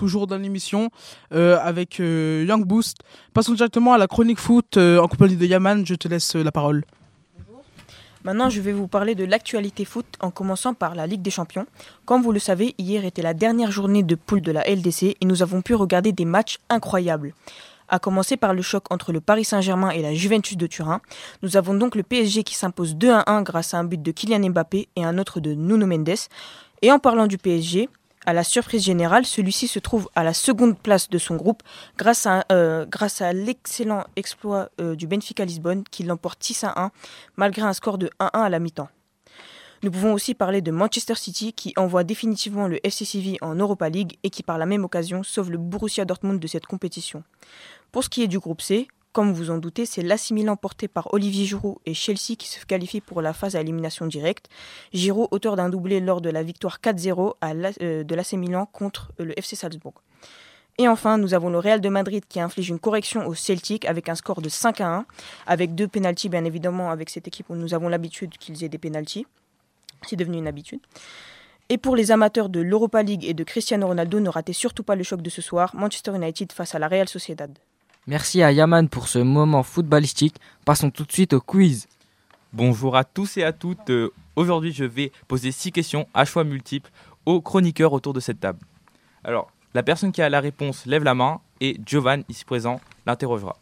Toujours 0.02 0.26
dans 0.26 0.38
l'émission 0.38 0.90
euh, 1.32 1.60
avec 1.62 2.00
euh, 2.00 2.44
Young 2.48 2.66
Boost. 2.66 3.02
Passons 3.36 3.54
directement 3.54 3.94
à 3.94 4.00
la 4.00 4.08
chronique 4.08 4.40
foot 4.40 4.78
euh, 4.78 4.98
en 4.98 5.08
compagnie 5.08 5.36
de 5.36 5.46
Yaman. 5.46 5.86
Je 5.86 5.94
te 5.94 6.08
laisse 6.08 6.34
la 6.34 6.52
parole. 6.52 6.84
Maintenant, 8.24 8.50
je 8.50 8.62
vais 8.62 8.72
vous 8.72 8.88
parler 8.88 9.14
de 9.14 9.26
l'actualité 9.26 9.86
foot 9.86 10.08
en 10.20 10.32
commençant 10.32 10.74
par 10.74 10.96
la 10.96 11.06
Ligue 11.06 11.22
des 11.22 11.30
Champions. 11.30 11.68
Comme 12.06 12.24
vous 12.24 12.32
le 12.32 12.40
savez, 12.40 12.74
hier 12.80 13.06
était 13.06 13.22
la 13.22 13.36
dernière 13.36 13.72
journée 13.72 14.02
de 14.02 14.16
poule 14.16 14.42
de 14.42 14.52
la 14.52 14.64
LDC 14.68 15.04
et 15.04 15.26
nous 15.26 15.44
avons 15.44 15.62
pu 15.62 15.76
regarder 15.76 16.12
des 16.12 16.26
matchs 16.26 16.58
incroyables. 16.70 17.36
À 17.88 18.00
commencer 18.00 18.38
par 18.38 18.56
le 18.56 18.64
choc 18.64 18.86
entre 18.90 19.12
le 19.12 19.22
Paris 19.22 19.46
Saint-Germain 19.46 19.92
et 19.92 20.02
la 20.02 20.16
Juventus 20.16 20.58
de 20.58 20.66
Turin, 20.66 21.02
nous 21.44 21.58
avons 21.58 21.76
donc 21.76 21.94
le 21.96 22.02
PSG 22.02 22.44
qui 22.44 22.56
s'impose 22.56 22.96
2 22.96 23.12
à 23.12 23.24
1 23.28 23.44
grâce 23.44 23.76
à 23.76 23.78
un 23.78 23.84
but 23.84 24.02
de 24.02 24.12
Kylian 24.12 24.50
Mbappé 24.50 24.88
et 24.96 25.04
un 25.04 25.20
autre 25.20 25.40
de 25.40 25.54
Nuno 25.54 25.86
Mendes. 25.86 26.26
Et 26.82 26.92
en 26.92 26.98
parlant 26.98 27.28
du 27.28 27.38
PSG, 27.38 27.88
à 28.26 28.34
la 28.34 28.44
surprise 28.44 28.84
générale, 28.84 29.26
celui-ci 29.26 29.68
se 29.68 29.80
trouve 29.80 30.10
à 30.16 30.24
la 30.24 30.34
seconde 30.34 30.78
place 30.78 31.10
de 31.10 31.18
son 31.18 31.36
groupe 31.36 31.64
grâce 31.98 32.26
à, 32.28 32.46
euh, 32.52 32.86
l'excellent 33.34 34.04
exploit 34.16 34.70
euh, 34.80 34.96
du 34.96 35.08
Benfica 35.08 35.44
Lisbonne 35.44 35.84
qui 35.90 36.04
l'emporte 36.04 36.44
6 36.44 36.66
à 36.66 36.74
1 36.76 36.92
malgré 37.36 37.64
un 37.64 37.74
score 37.74 37.98
de 37.98 38.10
1 38.20 38.26
à 38.26 38.40
1 38.40 38.44
à 38.44 38.50
la 38.50 38.60
mi-temps. 38.60 38.90
Nous 39.84 39.90
pouvons 39.90 40.14
aussi 40.14 40.36
parler 40.36 40.62
de 40.62 40.70
Manchester 40.70 41.16
City 41.16 41.54
qui 41.54 41.74
envoie 41.76 42.04
définitivement 42.04 42.68
le 42.68 42.86
FC 42.86 43.38
en 43.42 43.56
Europa 43.56 43.90
League 43.90 44.20
et 44.22 44.30
qui 44.30 44.44
par 44.44 44.60
la 44.60 44.68
même 44.68 44.86
occasion 44.86 45.24
sauve 45.24 45.50
le 45.50 45.58
Borussia 45.58 46.06
Dortmund 46.06 46.40
de 46.40 46.48
cette 46.48 46.68
compétition. 46.68 47.24
Pour 47.92 48.04
ce 48.04 48.10
qui 48.10 48.22
est 48.22 48.28
du 48.28 48.38
groupe 48.38 48.62
C, 48.62 48.88
comme 49.14 49.34
vous 49.34 49.50
en 49.52 49.58
doutez, 49.58 49.86
c'est 49.86 50.02
l'AC 50.02 50.32
Milan 50.32 50.56
porté 50.56 50.88
par 50.88 51.14
Olivier 51.14 51.46
Giroud 51.46 51.78
et 51.86 51.94
Chelsea 51.94 52.36
qui 52.38 52.48
se 52.48 52.66
qualifient 52.66 53.02
pour 53.02 53.22
la 53.22 53.34
phase 53.34 53.56
à 53.56 53.62
élimination 53.62 54.06
directe. 54.08 54.48
Giroud, 54.94 55.28
auteur 55.32 55.56
d'un 55.56 55.70
doublé 55.70 56.00
lors 56.00 56.22
de 56.22 56.30
la 56.30 56.44
victoire 56.44 56.80
4-0 56.82 57.36
à 57.42 57.54
la- 57.54 57.72
euh, 57.82 58.04
de 58.04 58.16
l'AC 58.16 58.36
contre 58.72 59.12
euh, 59.20 59.26
le 59.26 59.38
FC 59.40 59.56
Salzbourg. 59.56 60.02
Et 60.78 60.88
enfin, 60.88 61.18
nous 61.18 61.34
avons 61.34 61.50
le 61.50 61.60
Real 61.60 61.82
de 61.82 61.90
Madrid 61.90 62.24
qui 62.28 62.40
inflige 62.40 62.70
une 62.70 62.80
correction 62.80 63.28
au 63.28 63.36
Celtic 63.36 63.86
avec 63.86 64.08
un 64.08 64.16
score 64.16 64.42
de 64.42 64.50
5 64.50 64.80
à 64.82 64.88
1, 65.00 65.06
avec 65.46 65.76
deux 65.76 65.88
pénalties, 65.88 66.30
bien 66.30 66.46
évidemment, 66.46 66.90
avec 66.92 67.10
cette 67.10 67.28
équipe 67.28 67.50
où 67.50 67.56
nous 67.56 67.74
avons 67.74 67.90
l'habitude 67.90 68.38
qu'ils 68.38 68.64
aient 68.64 68.70
des 68.70 68.78
pénalties. 68.78 69.28
C'est 70.08 70.16
devenu 70.16 70.38
une 70.38 70.48
habitude. 70.48 70.80
Et 71.70 71.78
pour 71.78 71.96
les 71.96 72.12
amateurs 72.12 72.50
de 72.50 72.62
l'Europa 72.62 73.04
League 73.04 73.26
et 73.26 73.34
de 73.34 73.44
Cristiano 73.44 73.86
Ronaldo, 73.88 74.20
ne 74.22 74.30
ratez 74.30 74.54
surtout 74.54 74.84
pas 74.84 74.96
le 74.96 75.04
choc 75.04 75.22
de 75.22 75.30
ce 75.30 75.42
soir, 75.42 75.76
Manchester 75.76 76.16
United 76.16 76.52
face 76.54 76.74
à 76.74 76.80
la 76.80 76.88
Real 76.88 77.08
Sociedad. 77.08 77.52
Merci 78.12 78.44
à 78.44 78.52
Yaman 78.52 78.90
pour 78.90 79.08
ce 79.08 79.20
moment 79.20 79.64
footballistique. 79.64 80.36
Passons 80.66 80.92
tout 80.92 81.06
de 81.06 81.14
suite 81.14 81.32
au 81.32 81.40
quiz. 81.40 81.88
Bonjour 82.52 82.98
à 82.98 83.06
tous 83.06 83.38
et 83.38 83.44
à 83.46 83.54
toutes. 83.54 83.90
Euh, 83.90 84.12
Aujourd'hui, 84.36 84.74
je 84.74 84.84
vais 84.84 85.14
poser 85.30 85.54
six 85.54 85.72
questions 85.72 86.06
à 86.14 86.26
choix 86.26 86.44
multiples 86.44 86.92
aux 87.26 87.40
chroniqueurs 87.40 87.94
autour 87.94 88.12
de 88.12 88.20
cette 88.20 88.42
table. 88.42 88.60
Alors, 89.24 89.50
la 89.74 89.82
personne 89.82 90.12
qui 90.12 90.22
a 90.22 90.28
la 90.28 90.42
réponse 90.42 90.86
lève 90.88 91.06
la 91.06 91.16
main 91.16 91.40
et 91.62 91.80
Giovanni, 91.86 92.26
ici 92.28 92.44
présent, 92.44 92.82
l'interrogera. 93.06 93.56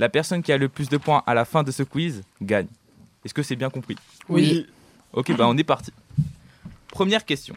La 0.00 0.08
personne 0.08 0.42
qui 0.42 0.50
a 0.50 0.58
le 0.58 0.68
plus 0.68 0.88
de 0.88 0.96
points 0.96 1.22
à 1.24 1.34
la 1.34 1.44
fin 1.44 1.62
de 1.62 1.70
ce 1.70 1.84
quiz 1.84 2.24
gagne. 2.42 2.66
Est-ce 3.24 3.32
que 3.32 3.44
c'est 3.44 3.54
bien 3.54 3.70
compris? 3.70 3.94
Oui. 4.28 4.66
Ok, 5.12 5.36
bah 5.36 5.46
on 5.46 5.56
est 5.56 5.62
parti. 5.62 5.92
Première 6.88 7.24
question. 7.24 7.54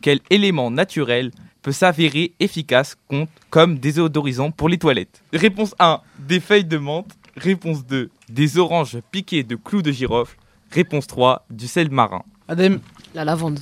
Quel 0.00 0.18
élément 0.30 0.68
naturel 0.72 1.30
peut 1.66 1.72
s'avérer 1.72 2.32
efficace 2.38 2.96
contre- 3.08 3.32
comme 3.50 3.80
désodorisant 3.80 4.52
pour 4.52 4.68
les 4.68 4.78
toilettes 4.78 5.20
Réponse 5.32 5.74
1, 5.80 6.00
des 6.20 6.38
feuilles 6.38 6.64
de 6.64 6.78
menthe. 6.78 7.10
Réponse 7.36 7.84
2, 7.84 8.08
des 8.28 8.56
oranges 8.56 8.98
piquées 9.10 9.42
de 9.42 9.56
clous 9.56 9.82
de 9.82 9.90
girofle. 9.90 10.36
Réponse 10.70 11.08
3, 11.08 11.44
du 11.50 11.66
sel 11.66 11.90
marin. 11.90 12.22
Adem. 12.46 12.78
La 13.14 13.24
lavande. 13.24 13.58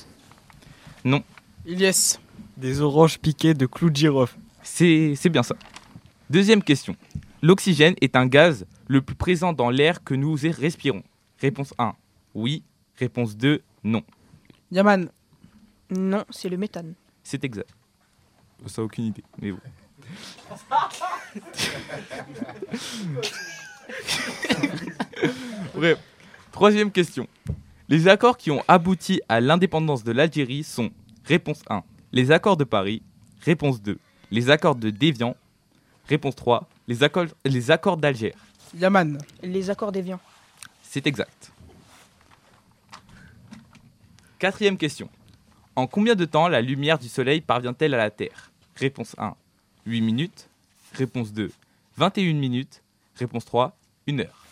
Non. 1.02 1.22
Ilyes. 1.64 2.18
Des 2.58 2.82
oranges 2.82 3.18
piquées 3.18 3.54
de 3.54 3.64
clous 3.64 3.88
de 3.88 3.96
girofle. 3.96 4.36
C'est 4.62 5.14
c'est 5.16 5.30
bien 5.30 5.42
ça. 5.42 5.56
Deuxième 6.28 6.62
question. 6.62 6.94
L'oxygène 7.40 7.94
est 8.02 8.16
un 8.16 8.26
gaz 8.26 8.66
le 8.86 9.00
plus 9.00 9.16
présent 9.16 9.54
dans 9.54 9.70
l'air 9.70 10.04
que 10.04 10.12
nous 10.12 10.36
respirons. 10.60 11.02
Réponse 11.40 11.72
1, 11.78 11.94
oui. 12.34 12.62
Réponse 12.98 13.34
2, 13.34 13.62
non. 13.82 14.02
Yaman. 14.70 15.08
Non, 15.88 16.24
c'est 16.28 16.50
le 16.50 16.58
méthane. 16.58 16.92
C'est 17.22 17.44
exact. 17.44 17.70
Ça 18.66 18.82
a 18.82 18.84
aucune 18.84 19.06
idée, 19.06 19.24
mais 19.40 19.52
bon. 19.52 19.60
Bref, 25.74 25.98
troisième 26.52 26.90
question. 26.90 27.26
Les 27.88 28.08
accords 28.08 28.36
qui 28.36 28.50
ont 28.50 28.62
abouti 28.68 29.20
à 29.28 29.40
l'indépendance 29.40 30.04
de 30.04 30.12
l'Algérie 30.12 30.64
sont 30.64 30.90
réponse 31.24 31.62
1, 31.68 31.82
les 32.12 32.30
accords 32.30 32.56
de 32.56 32.64
Paris, 32.64 33.02
réponse 33.42 33.82
2, 33.82 33.98
les 34.30 34.50
accords 34.50 34.74
de 34.74 34.90
Dévian, 34.90 35.36
réponse 36.08 36.36
3, 36.36 36.68
les 36.88 37.02
accords, 37.02 37.26
les 37.44 37.70
accords 37.70 37.96
d'Alger. 37.96 38.34
Yaman. 38.78 39.18
Les 39.42 39.70
accords 39.70 39.92
d'Évian. 39.92 40.20
C'est 40.82 41.06
exact. 41.06 41.52
Quatrième 44.38 44.76
question. 44.76 45.08
En 45.76 45.86
combien 45.86 46.14
de 46.14 46.24
temps 46.24 46.48
la 46.48 46.60
lumière 46.60 46.98
du 46.98 47.08
soleil 47.08 47.40
parvient-elle 47.40 47.94
à 47.94 47.98
la 47.98 48.10
Terre? 48.10 48.52
Réponse 48.76 49.14
1, 49.18 49.34
8 49.86 50.00
minutes. 50.00 50.48
Réponse 50.92 51.32
2, 51.32 51.50
21 51.96 52.34
minutes. 52.34 52.82
Réponse 53.16 53.44
3, 53.44 53.76
1 54.08 54.20
heure. 54.20 54.46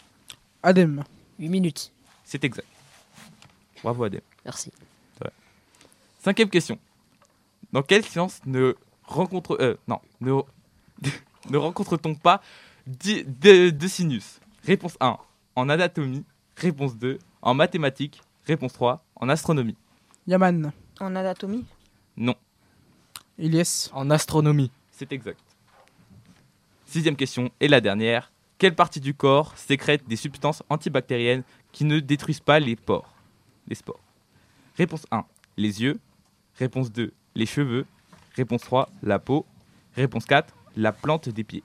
Adem. 0.63 1.05
8 1.39 1.49
minutes. 1.49 1.93
C'est 2.25 2.43
exact. 2.45 2.67
Bravo 3.83 4.05
Adem. 4.05 4.21
Merci. 4.45 4.73
Cinquième 6.21 6.51
question. 6.51 6.79
Dans 7.73 7.83
quelle 7.83 8.05
science 8.05 8.41
ne 8.47 8.77
rencontre 9.05 9.57
euh, 9.61 9.77
non 9.89 10.01
ne, 10.21 10.41
ne 11.51 11.57
rencontre-t-on 11.57 12.15
pas 12.15 12.41
de 12.87 13.87
sinus? 13.89 14.41
Réponse 14.65 14.97
1 15.01 15.19
en 15.57 15.69
anatomie. 15.69 16.25
Réponse 16.57 16.97
2 16.97 17.19
en 17.43 17.55
mathématiques. 17.55 18.23
Réponse 18.47 18.73
3, 18.73 19.05
en 19.17 19.29
astronomie. 19.29 19.77
Yaman. 20.27 20.73
En 21.03 21.17
anatomie 21.17 21.65
Non, 22.17 22.37
Ilyes. 23.37 23.91
En 23.93 24.09
astronomie. 24.11 24.71
c'est 24.93 25.13
exact. 25.13 25.41
Sixième 26.87 27.17
question 27.17 27.51
et 27.59 27.67
la 27.67 27.81
dernière. 27.81 28.31
Quelle 28.59 28.77
partie 28.77 29.01
du 29.01 29.13
corps 29.13 29.57
sécrète 29.59 30.07
des 30.07 30.15
substances 30.15 30.63
antibactériennes 30.69 31.43
qui 31.73 31.85
ne 31.85 31.99
détruisent 31.99 32.39
pas 32.39 32.61
les 32.61 32.77
pores 32.77 33.13
Les 33.67 33.75
spores? 33.75 33.99
Réponse 34.77 35.05
1, 35.11 35.25
les 35.57 35.83
yeux. 35.83 35.99
Réponse 36.57 36.93
2, 36.93 37.13
les 37.35 37.47
cheveux. 37.47 37.85
Réponse 38.37 38.61
3, 38.61 38.89
la 39.03 39.19
peau. 39.19 39.45
Réponse 39.97 40.25
4, 40.25 40.55
la 40.77 40.93
plante 40.93 41.29
des 41.29 41.43
pieds. 41.43 41.65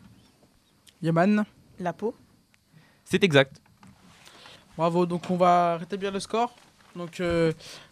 Yaman. 1.04 1.46
La 1.80 1.94
peau 1.94 2.16
C'est 3.06 3.24
exact. 3.24 3.62
Bravo, 4.76 5.06
donc 5.06 5.30
on 5.30 5.38
va 5.38 5.78
rétablir 5.78 6.12
le 6.12 6.20
score. 6.20 6.56
Donc 6.98 7.22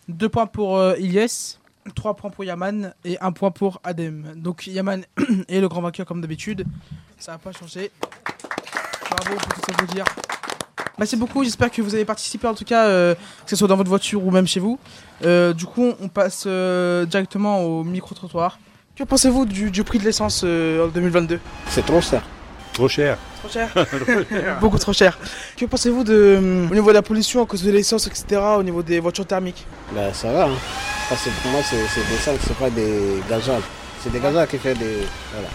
2 0.07 0.29
points 0.29 0.47
pour 0.47 0.77
euh, 0.77 0.95
Ilyes, 0.97 1.57
3 1.93 2.15
points 2.15 2.29
pour 2.29 2.43
Yaman 2.43 2.93
et 3.03 3.17
1 3.19 3.31
point 3.31 3.51
pour 3.51 3.79
Adem. 3.83 4.33
Donc 4.35 4.67
Yaman 4.67 5.05
est 5.47 5.59
le 5.59 5.67
grand 5.67 5.81
vainqueur 5.81 6.05
comme 6.05 6.21
d'habitude. 6.21 6.65
Ça 7.17 7.33
n'a 7.33 7.37
pas 7.37 7.51
changé. 7.51 7.91
Bravo 9.09 9.35
pour 9.35 9.53
tout 9.53 9.61
ça 9.67 9.73
vous 9.79 9.93
dire. 9.93 10.05
Merci 10.97 11.17
beaucoup, 11.17 11.43
j'espère 11.43 11.69
que 11.71 11.81
vous 11.81 11.93
avez 11.93 12.05
participé 12.05 12.47
en 12.47 12.53
tout 12.53 12.63
cas, 12.63 12.85
euh, 12.85 13.15
que 13.15 13.49
ce 13.49 13.57
soit 13.57 13.67
dans 13.67 13.75
votre 13.75 13.89
voiture 13.89 14.25
ou 14.25 14.31
même 14.31 14.47
chez 14.47 14.61
vous. 14.61 14.79
Euh, 15.25 15.53
du 15.53 15.65
coup, 15.65 15.91
on 15.99 16.07
passe 16.07 16.45
euh, 16.47 17.05
directement 17.05 17.61
au 17.63 17.83
micro-trottoir. 17.83 18.59
Que 18.95 19.03
pensez-vous 19.03 19.45
du, 19.45 19.71
du 19.71 19.83
prix 19.83 19.99
de 19.99 20.05
l'essence 20.05 20.43
euh, 20.45 20.85
en 20.85 20.87
2022 20.87 21.39
C'est 21.67 21.85
trop 21.85 21.99
cher. 21.99 22.23
Trop 22.71 22.87
cher. 22.87 23.17
Trop 23.75 24.27
cher 24.29 24.57
Beaucoup 24.61 24.77
trop 24.77 24.93
cher. 24.93 25.17
Que 25.57 25.65
pensez-vous 25.65 26.03
de, 26.03 26.13
euh, 26.13 26.67
au 26.69 26.73
niveau 26.73 26.89
de 26.89 26.93
la 26.93 27.01
pollution 27.01 27.43
à 27.43 27.45
cause 27.45 27.63
de 27.63 27.71
l'essence, 27.71 28.07
etc., 28.07 28.41
au 28.57 28.63
niveau 28.63 28.81
des 28.83 28.99
voitures 28.99 29.25
thermiques? 29.25 29.65
Ben, 29.93 30.13
ça 30.13 30.31
va. 30.31 30.45
Hein. 30.45 30.55
Parce 31.09 31.23
que 31.23 31.29
pour 31.41 31.51
moi, 31.51 31.61
c'est 31.63 31.77
des 31.77 32.37
c'est 32.41 32.57
pas 32.57 32.69
des 32.69 33.21
gasoil. 33.29 33.61
C'est 34.01 34.11
des 34.11 34.19
gasoil 34.19 34.47
qui 34.47 34.57
fait 34.57 34.73
des. 34.73 34.97
Voilà. 35.33 35.47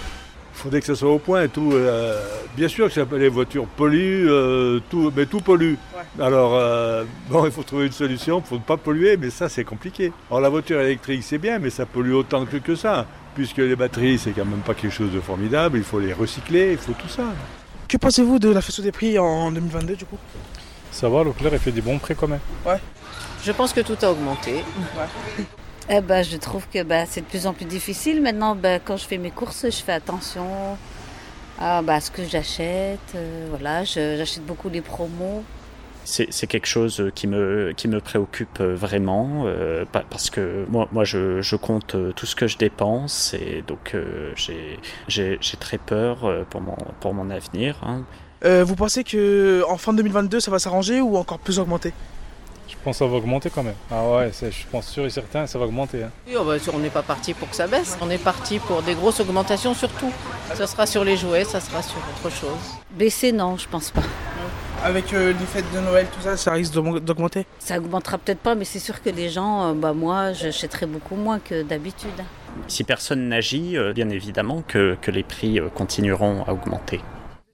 Il 0.55 0.63
faudrait 0.63 0.81
que 0.81 0.87
ça 0.87 0.95
soit 0.95 1.11
au 1.11 1.19
point 1.19 1.45
et 1.45 1.49
tout. 1.49 1.71
euh, 1.73 2.21
bien 2.55 2.69
sûr 2.69 2.89
que 2.89 2.93
ça- 2.93 3.07
les 3.17 3.31
voitures 3.31 3.67
polluent, 3.67 4.29
euh, 4.29 4.79
tout, 4.91 5.11
mais 5.17 5.25
tout 5.27 5.41
pollue. 5.41 5.75
Alors, 6.21 6.53
euh, 6.55 7.05
bon, 7.31 7.47
il 7.47 7.51
faut 7.51 7.63
trouver 7.63 7.87
une 7.87 7.93
solution 7.93 8.41
pour 8.43 8.59
ne 8.59 8.63
pas 8.63 8.77
polluer, 8.77 9.17
mais 9.17 9.31
ça, 9.31 9.49
c'est 9.49 9.65
compliqué. 9.65 10.13
Alors, 10.31 10.43
la 10.43 10.51
voiture 10.51 10.79
électrique, 10.81 11.23
c'est 11.25 11.39
bien, 11.39 11.59
mais 11.59 11.71
ça 11.71 11.87
pollue 11.87 12.13
autant 12.13 12.45
que, 12.45 12.59
que 12.59 12.75
ça. 12.75 13.07
Puisque 13.35 13.59
les 13.59 13.77
batteries, 13.77 14.19
c'est 14.19 14.33
quand 14.33 14.45
même 14.45 14.59
pas 14.61 14.75
quelque 14.75 14.93
chose 14.93 15.13
de 15.13 15.21
formidable. 15.21 15.79
Il 15.79 15.85
faut 15.85 15.99
les 16.01 16.13
recycler, 16.13 16.73
il 16.73 16.79
faut 16.79 16.93
tout 16.93 17.09
ça. 17.09 17.23
Que 17.91 17.97
pensez-vous 17.97 18.39
de 18.39 18.51
la 18.51 18.61
flambée 18.61 18.83
des 18.85 18.93
prix 18.93 19.19
en 19.19 19.51
2022 19.51 19.97
du 19.97 20.05
coup? 20.05 20.17
Ça 20.93 21.09
va, 21.09 21.25
Leclerc, 21.25 21.55
il 21.55 21.59
fait 21.59 21.73
des 21.73 21.81
bons 21.81 21.99
prix 21.99 22.15
quand 22.15 22.29
même. 22.29 22.39
Ouais. 22.65 22.79
Je 23.43 23.51
pense 23.51 23.73
que 23.73 23.81
tout 23.81 23.97
a 24.03 24.13
augmenté. 24.13 24.63
Eh 25.93 26.01
ben, 26.01 26.23
je 26.23 26.37
trouve 26.37 26.69
que 26.73 26.85
ben, 26.85 27.05
c'est 27.11 27.23
de 27.23 27.27
plus 27.27 27.49
en 27.49 27.53
plus 27.53 27.65
difficile. 27.65 28.23
Maintenant, 28.23 28.55
ben, 28.55 28.81
quand 28.85 28.97
je 28.97 29.05
fais 29.05 29.19
mes 29.19 29.33
courses, 29.33 29.65
je 29.65 29.83
fais 29.83 29.91
attention 29.91 30.47
à 31.59 31.83
ben, 31.83 31.99
ce 31.99 32.13
que 32.13 32.23
j'achète. 32.23 33.01
Euh, 33.17 33.49
voilà, 33.51 33.83
j'achète 33.83 34.47
beaucoup 34.47 34.69
les 34.69 34.83
promos. 34.83 35.43
C'est 36.11 36.47
quelque 36.49 36.67
chose 36.67 37.11
qui 37.15 37.27
me, 37.27 37.73
qui 37.77 37.87
me 37.89 38.01
préoccupe 38.01 38.61
vraiment 38.61 39.45
euh, 39.47 39.85
pa- 39.91 40.05
parce 40.11 40.29
que 40.31 40.65
moi, 40.69 40.89
moi 40.93 41.05
je, 41.05 41.41
je 41.41 41.57
compte 41.57 41.95
euh, 41.95 42.13
tout 42.13 42.27
ce 42.27 42.35
que 42.35 42.47
je 42.49 42.59
dépense 42.59 43.35
et 43.35 43.63
donc 43.67 43.95
euh, 43.95 44.33
j'ai 44.35 44.79
j'ai- 45.09 45.39
j'ai 45.41 45.57
très 45.57 45.79
peur 45.79 46.25
euh, 46.25 46.45
pour 46.51 46.61
mon, 46.61 46.77
pour 47.01 47.15
mon 47.15 47.31
avenir. 47.31 47.77
hein. 47.87 48.03
Euh, 48.45 48.65
Vous 48.65 48.75
pensez 48.75 49.05
que 49.05 49.63
en 49.69 49.77
fin 49.77 49.93
2022 49.93 50.41
ça 50.41 50.51
va 50.51 50.59
s'arranger 50.59 51.01
ou 51.01 51.17
encore 51.17 51.39
plus 51.39 51.59
augmenter? 51.59 51.93
Je 52.69 52.75
pense 52.85 52.97
que 52.99 53.05
ça 53.05 53.11
va 53.11 53.17
augmenter 53.17 53.51
quand 53.51 53.63
même. 53.65 53.75
Ah 53.91 54.09
ouais, 54.11 54.31
je 54.41 54.67
pense 54.71 54.87
sûr 54.89 55.05
et 55.05 55.11
certain 55.11 55.47
ça 55.47 55.59
va 55.59 55.67
augmenter. 55.67 56.05
hein. 56.05 56.11
Oui, 56.27 56.35
on 56.73 56.79
n'est 56.79 56.89
pas 56.91 57.03
parti 57.03 57.35
pour 57.35 57.51
que 57.51 57.57
ça 57.57 57.67
baisse. 57.67 57.99
On 58.01 58.09
est 58.11 58.23
parti 58.23 58.59
pour 58.61 58.83
des 58.83 58.95
grosses 58.95 59.21
augmentations 59.21 59.75
surtout. 59.75 60.13
Ça 60.55 60.67
sera 60.67 60.87
sur 60.87 61.05
les 61.05 61.17
jouets, 61.17 61.45
ça 61.45 61.61
sera 61.61 61.83
sur 61.83 61.99
autre 61.99 62.35
chose. 62.35 62.59
Baisser, 62.93 63.33
non, 63.33 63.57
je 63.59 63.69
pense 63.69 63.91
pas. 63.91 64.03
Avec 64.83 65.13
euh, 65.13 65.33
les 65.39 65.45
fêtes 65.47 65.71
de 65.75 65.81
Noël, 65.81 66.07
tout 66.13 66.23
ça, 66.23 66.37
ça 66.39 66.53
risque 66.53 66.73
d'aug- 66.73 67.01
d'augmenter? 67.01 67.47
Ça 67.59 67.79
augmentera 67.79 68.17
peut-être 68.17 68.39
pas, 68.41 68.55
mais 68.55 68.65
c'est 68.65 68.79
sûr 68.79 69.03
que 69.03 69.11
les 69.11 69.29
gens, 69.29 69.69
euh, 69.69 69.73
bah, 69.75 69.93
moi, 69.93 70.33
j'achèterai 70.33 70.87
beaucoup 70.87 71.17
moins 71.17 71.39
que 71.39 71.63
d'habitude. 71.63 72.09
Si 72.67 72.83
personne 72.85 73.29
n'agit, 73.29 73.77
euh, 73.77 73.93
bien 73.93 74.09
évidemment 74.09 74.63
que, 74.67 74.97
que 75.03 75.11
les 75.11 75.23
prix 75.23 75.61
euh, 75.61 75.69
continueront 75.69 76.45
à 76.47 76.53
augmenter. 76.53 77.01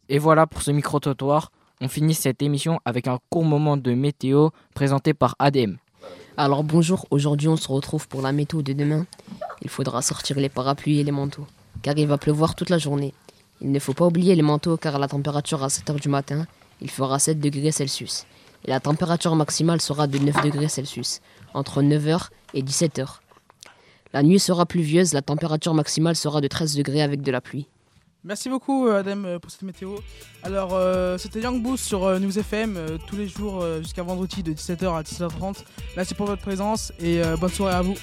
Et 0.09 0.19
voilà 0.21 0.47
pour 0.47 0.63
ce 0.63 0.71
micro-trottoir. 0.71 1.51
On 1.81 1.89
finit 1.89 2.15
cette 2.15 2.43
émission 2.43 2.79
avec 2.85 3.09
un 3.09 3.19
court 3.29 3.45
moment 3.45 3.77
de 3.77 3.93
météo 3.93 4.51
présenté 4.75 5.13
par 5.13 5.35
ADM. 5.41 5.75
Alors 6.39 6.63
bonjour, 6.65 7.07
aujourd'hui 7.11 7.49
on 7.49 7.57
se 7.57 7.69
retrouve 7.69 8.07
pour 8.09 8.23
la 8.23 8.31
météo 8.33 8.63
de 8.63 8.73
demain. 8.73 9.05
Il 9.63 9.69
faudra 9.69 10.01
sortir 10.01 10.37
les 10.39 10.49
parapluies 10.49 11.01
et 11.01 11.05
les 11.05 11.11
manteaux, 11.13 11.47
car 11.83 11.95
il 11.99 12.07
va 12.07 12.19
pleuvoir 12.19 12.55
toute 12.55 12.71
la 12.71 12.79
journée. 12.79 13.13
Il 13.61 13.73
ne 13.73 13.79
faut 13.79 13.95
pas 13.95 14.07
oublier 14.07 14.35
les 14.35 14.43
manteaux 14.43 14.77
car 14.77 14.99
la 14.99 15.09
température 15.09 15.63
à 15.65 15.67
7h 15.69 16.01
du 16.01 16.09
matin, 16.09 16.47
il 16.81 16.91
fera 16.91 17.19
7 17.19 17.41
degrés 17.41 17.73
Celsius. 17.73 18.27
Et 18.65 18.71
la 18.71 18.81
température 18.81 19.35
maximale 19.37 19.81
sera 19.81 20.07
de 20.07 20.19
9 20.19 20.43
degrés 20.43 20.69
Celsius, 20.69 21.21
entre 21.55 21.83
9h 21.83 22.29
et 22.55 22.63
17h. 22.63 23.19
La 24.13 24.23
nuit 24.23 24.39
sera 24.39 24.67
pluvieuse, 24.67 25.13
la 25.13 25.23
température 25.23 25.75
maximale 25.75 26.17
sera 26.17 26.41
de 26.41 26.49
13 26.49 26.75
degrés 26.75 27.03
avec 27.03 27.23
de 27.23 27.31
la 27.31 27.41
pluie. 27.41 27.67
Merci 28.27 28.49
beaucoup 28.49 28.89
euh, 28.89 28.99
Adem 28.99 29.25
euh, 29.25 29.39
pour 29.39 29.53
cette 29.53 29.63
météo. 29.63 29.99
Alors 30.43 30.71
euh, 30.73 31.17
c'était 31.17 31.41
Young 31.41 31.63
Boost 31.63 31.85
sur 31.85 32.05
euh, 32.05 32.19
News 32.19 32.37
FM 32.37 32.77
tous 33.07 33.15
les 33.15 33.29
jours 33.29 33.65
jusqu'à 33.81 34.03
vendredi 34.03 34.43
de 34.43 34.53
17h 34.53 34.97
à 34.97 35.03
17h30. 35.03 35.59
Merci 35.97 36.15
pour 36.15 36.27
votre 36.27 36.43
présence 36.43 36.93
et 36.99 37.21
bonne 37.39 37.51
soirée 37.51 37.75
à 37.75 37.83
vous. 37.83 37.95